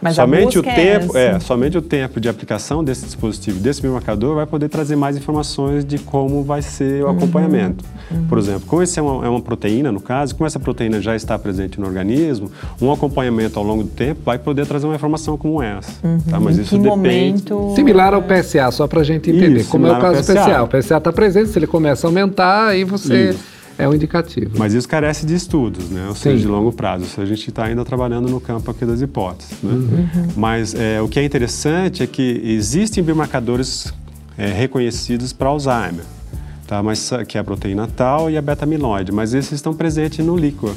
[0.00, 3.82] mas somente o é tempo, é, é, somente o tempo de aplicação desse dispositivo, desse
[3.82, 7.16] biomarcador, vai poder trazer mais informações de como vai ser o uhum.
[7.16, 7.84] acompanhamento.
[8.10, 8.26] Uhum.
[8.26, 11.14] Por exemplo, como esse é uma, é uma, proteína, no caso, como essa proteína já
[11.14, 15.36] está presente no organismo, um acompanhamento ao longo do tempo vai poder trazer uma informação
[15.36, 15.92] como essa.
[16.06, 16.18] Uhum.
[16.20, 16.40] Tá?
[16.40, 17.52] Mas isso que depende.
[17.52, 17.72] Momento...
[17.74, 19.60] Similar ao PSA, só para a gente entender.
[19.60, 20.44] Isso, como é o caso do PSA.
[20.44, 20.62] PSA.
[20.62, 23.30] O PSA está presente, se ele começa a aumentar, aí você.
[23.30, 24.52] Isso é um indicativo.
[24.58, 26.06] Mas isso carece de estudos, né?
[26.08, 27.06] ou seja, de longo prazo.
[27.20, 29.56] A gente está ainda trabalhando no campo aqui das hipóteses.
[29.62, 29.72] Né?
[29.72, 30.28] Uhum.
[30.36, 33.92] Mas é, o que é interessante é que existem biomarcadores
[34.36, 36.04] é, reconhecidos para Alzheimer,
[36.66, 36.82] tá?
[36.82, 40.74] mas, que é a proteína tal e a beta-amiloide, mas esses estão presentes no líquido,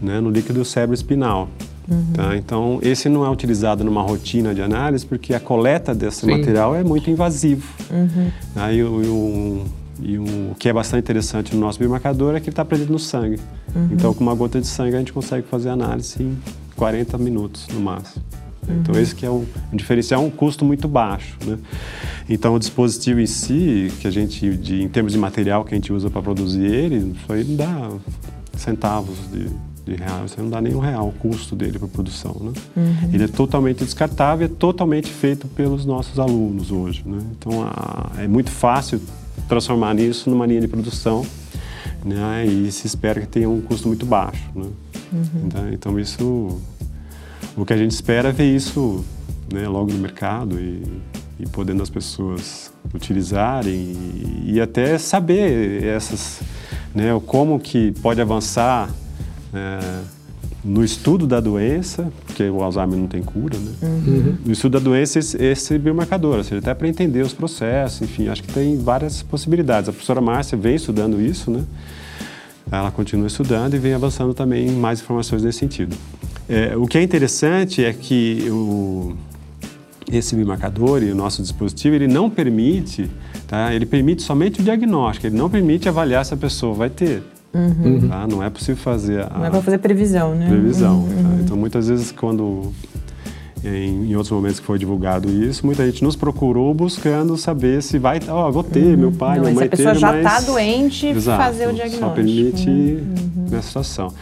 [0.00, 0.20] né?
[0.20, 1.48] no líquido cérebro espinal.
[1.88, 2.12] Uhum.
[2.14, 2.36] Tá?
[2.36, 6.32] Então, esse não é utilizado numa rotina de análise porque a coleta desse Sim.
[6.32, 7.68] material é muito invasivo.
[7.90, 8.30] Uhum.
[8.56, 9.64] Aí, o,
[10.00, 12.98] e o que é bastante interessante no nosso biomarcador é que ele está presente no
[12.98, 13.40] sangue.
[13.74, 13.88] Uhum.
[13.92, 16.36] Então, com uma gota de sangue, a gente consegue fazer análise em
[16.76, 18.22] 40 minutos no máximo.
[18.68, 18.78] Uhum.
[18.80, 21.36] Então, esse que é um, um diferencial, um custo muito baixo.
[21.46, 21.58] Né?
[22.28, 25.76] Então, o dispositivo em si, que a gente, de, em termos de material que a
[25.76, 27.90] gente usa para produzir ele, isso aí não dá
[28.56, 29.48] centavos de,
[29.84, 32.36] de real, você não dá nenhum real o custo dele para produção.
[32.40, 32.52] Né?
[32.76, 33.10] Uhum.
[33.14, 37.02] Ele é totalmente descartável, é totalmente feito pelos nossos alunos hoje.
[37.06, 37.18] Né?
[37.38, 39.00] Então, a, é muito fácil
[39.48, 41.24] transformar nisso numa linha de produção,
[42.04, 42.46] né?
[42.46, 44.66] E se espera que tenha um custo muito baixo, né?
[45.12, 45.46] Uhum.
[45.46, 46.60] Então, então, isso,
[47.56, 49.04] o que a gente espera é ver isso,
[49.52, 49.68] né?
[49.68, 50.82] Logo no mercado e,
[51.38, 56.40] e podendo as pessoas utilizarem e, e até saber essas,
[56.94, 57.08] né?
[57.26, 58.90] Como que pode avançar
[59.54, 60.15] é,
[60.66, 63.72] no estudo da doença, porque o Alzheimer não tem cura, né?
[63.82, 64.36] Uhum.
[64.44, 68.28] No estudo da doença, esse, esse biomarcador, ou seja, até para entender os processos, enfim,
[68.28, 69.88] acho que tem várias possibilidades.
[69.88, 71.62] A professora Márcia vem estudando isso, né?
[72.70, 75.96] Ela continua estudando e vem avançando também em mais informações nesse sentido.
[76.48, 79.14] É, o que é interessante é que o,
[80.10, 83.08] esse biomarcador e o nosso dispositivo, ele não permite,
[83.46, 83.72] tá?
[83.72, 87.22] Ele permite somente o diagnóstico, ele não permite avaliar se a pessoa vai ter.
[87.56, 88.08] Uhum.
[88.08, 88.26] Tá?
[88.26, 89.22] Não é possível fazer.
[89.22, 89.38] A...
[89.38, 90.48] Não é para fazer previsão, né?
[90.48, 91.00] Previsão.
[91.00, 91.08] Uhum.
[91.08, 91.42] Tá?
[91.42, 92.72] Então, muitas vezes, quando
[93.64, 97.98] em, em, outros momentos que foi divulgado isso, muita gente nos procurou buscando saber se
[97.98, 98.96] vai, ó, oh, vou ter, uhum.
[98.96, 99.96] meu pai, não, minha mãe teve, mas...
[99.96, 101.42] a pessoa já está doente, Exato.
[101.42, 102.06] fazer o diagnóstico.
[102.06, 103.46] Só permite uhum.
[103.50, 104.12] nessa situação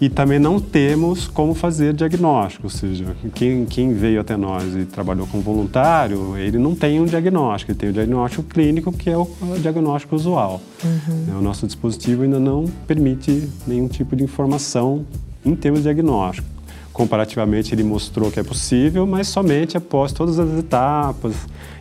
[0.00, 4.86] e também não temos como fazer diagnóstico, ou seja, quem, quem, veio até nós e
[4.86, 9.10] trabalhou como voluntário, ele não tem um diagnóstico, ele tem o um diagnóstico clínico, que
[9.10, 9.28] é o,
[9.60, 10.62] diagnóstico usual.
[10.82, 11.38] Uhum.
[11.38, 15.04] O nosso dispositivo ainda não permite nenhum tipo de informação
[15.44, 16.48] em termos de diagnóstico.
[16.92, 21.34] Comparativamente, ele mostrou que é possível, mas somente após todas as etapas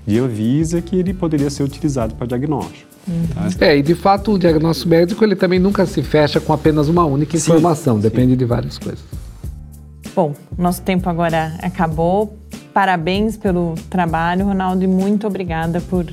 [0.06, 2.89] de Anvisa que ele poderia ser utilizado para diagnóstico.
[3.10, 3.50] Uhum.
[3.60, 7.04] É, e de fato o diagnóstico médico ele também nunca se fecha com apenas uma
[7.06, 8.38] única sim, informação, depende sim.
[8.38, 9.04] de várias coisas.
[10.16, 12.38] Bom, nosso tempo agora acabou.
[12.74, 16.06] Parabéns pelo trabalho, Ronaldo, e muito obrigada por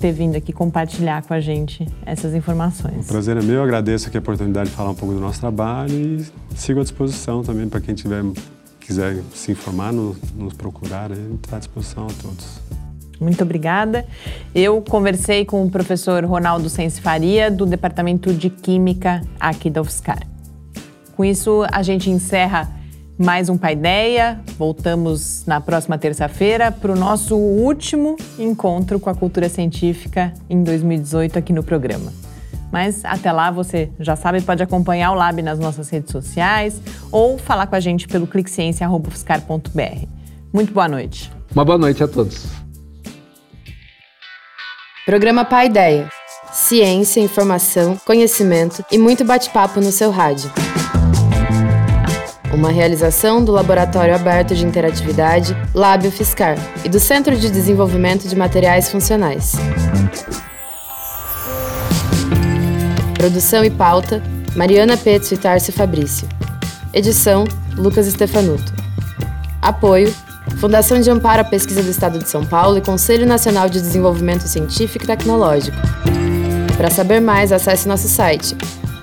[0.00, 3.06] ter vindo aqui compartilhar com a gente essas informações.
[3.06, 5.40] O prazer é meu, eu agradeço aqui a oportunidade de falar um pouco do nosso
[5.40, 8.22] trabalho e sigo à disposição também para quem tiver,
[8.80, 12.60] quiser se informar, nos, nos procurar, está à disposição a todos.
[13.20, 14.04] Muito obrigada.
[14.54, 20.26] Eu conversei com o professor Ronaldo Sense Faria, do Departamento de Química aqui da UFSCar.
[21.16, 22.68] Com isso, a gente encerra
[23.16, 24.40] mais um Paideia.
[24.58, 31.38] Voltamos na próxima terça-feira para o nosso último encontro com a cultura científica em 2018
[31.38, 32.12] aqui no programa.
[32.72, 37.38] Mas até lá, você já sabe, pode acompanhar o Lab nas nossas redes sociais ou
[37.38, 40.08] falar com a gente pelo cliqueciência.ufscar.br.
[40.52, 41.30] Muito boa noite.
[41.54, 42.63] Uma boa noite a todos.
[45.04, 46.08] Programa Pai Ideia.
[46.50, 50.50] Ciência, informação, conhecimento e muito bate-papo no seu rádio.
[52.50, 58.34] Uma realização do Laboratório Aberto de Interatividade Lábio Fiscar e do Centro de Desenvolvimento de
[58.34, 59.52] Materiais Funcionais.
[63.18, 64.22] Produção e pauta:
[64.56, 66.26] Mariana Petzo e Tarcio Fabrício.
[66.94, 67.44] Edição:
[67.76, 68.72] Lucas Stefanuto.
[69.60, 70.14] Apoio:
[70.58, 74.42] Fundação de Amparo à Pesquisa do Estado de São Paulo e Conselho Nacional de Desenvolvimento
[74.42, 75.76] Científico e Tecnológico.
[76.76, 78.56] Para saber mais, acesse nosso site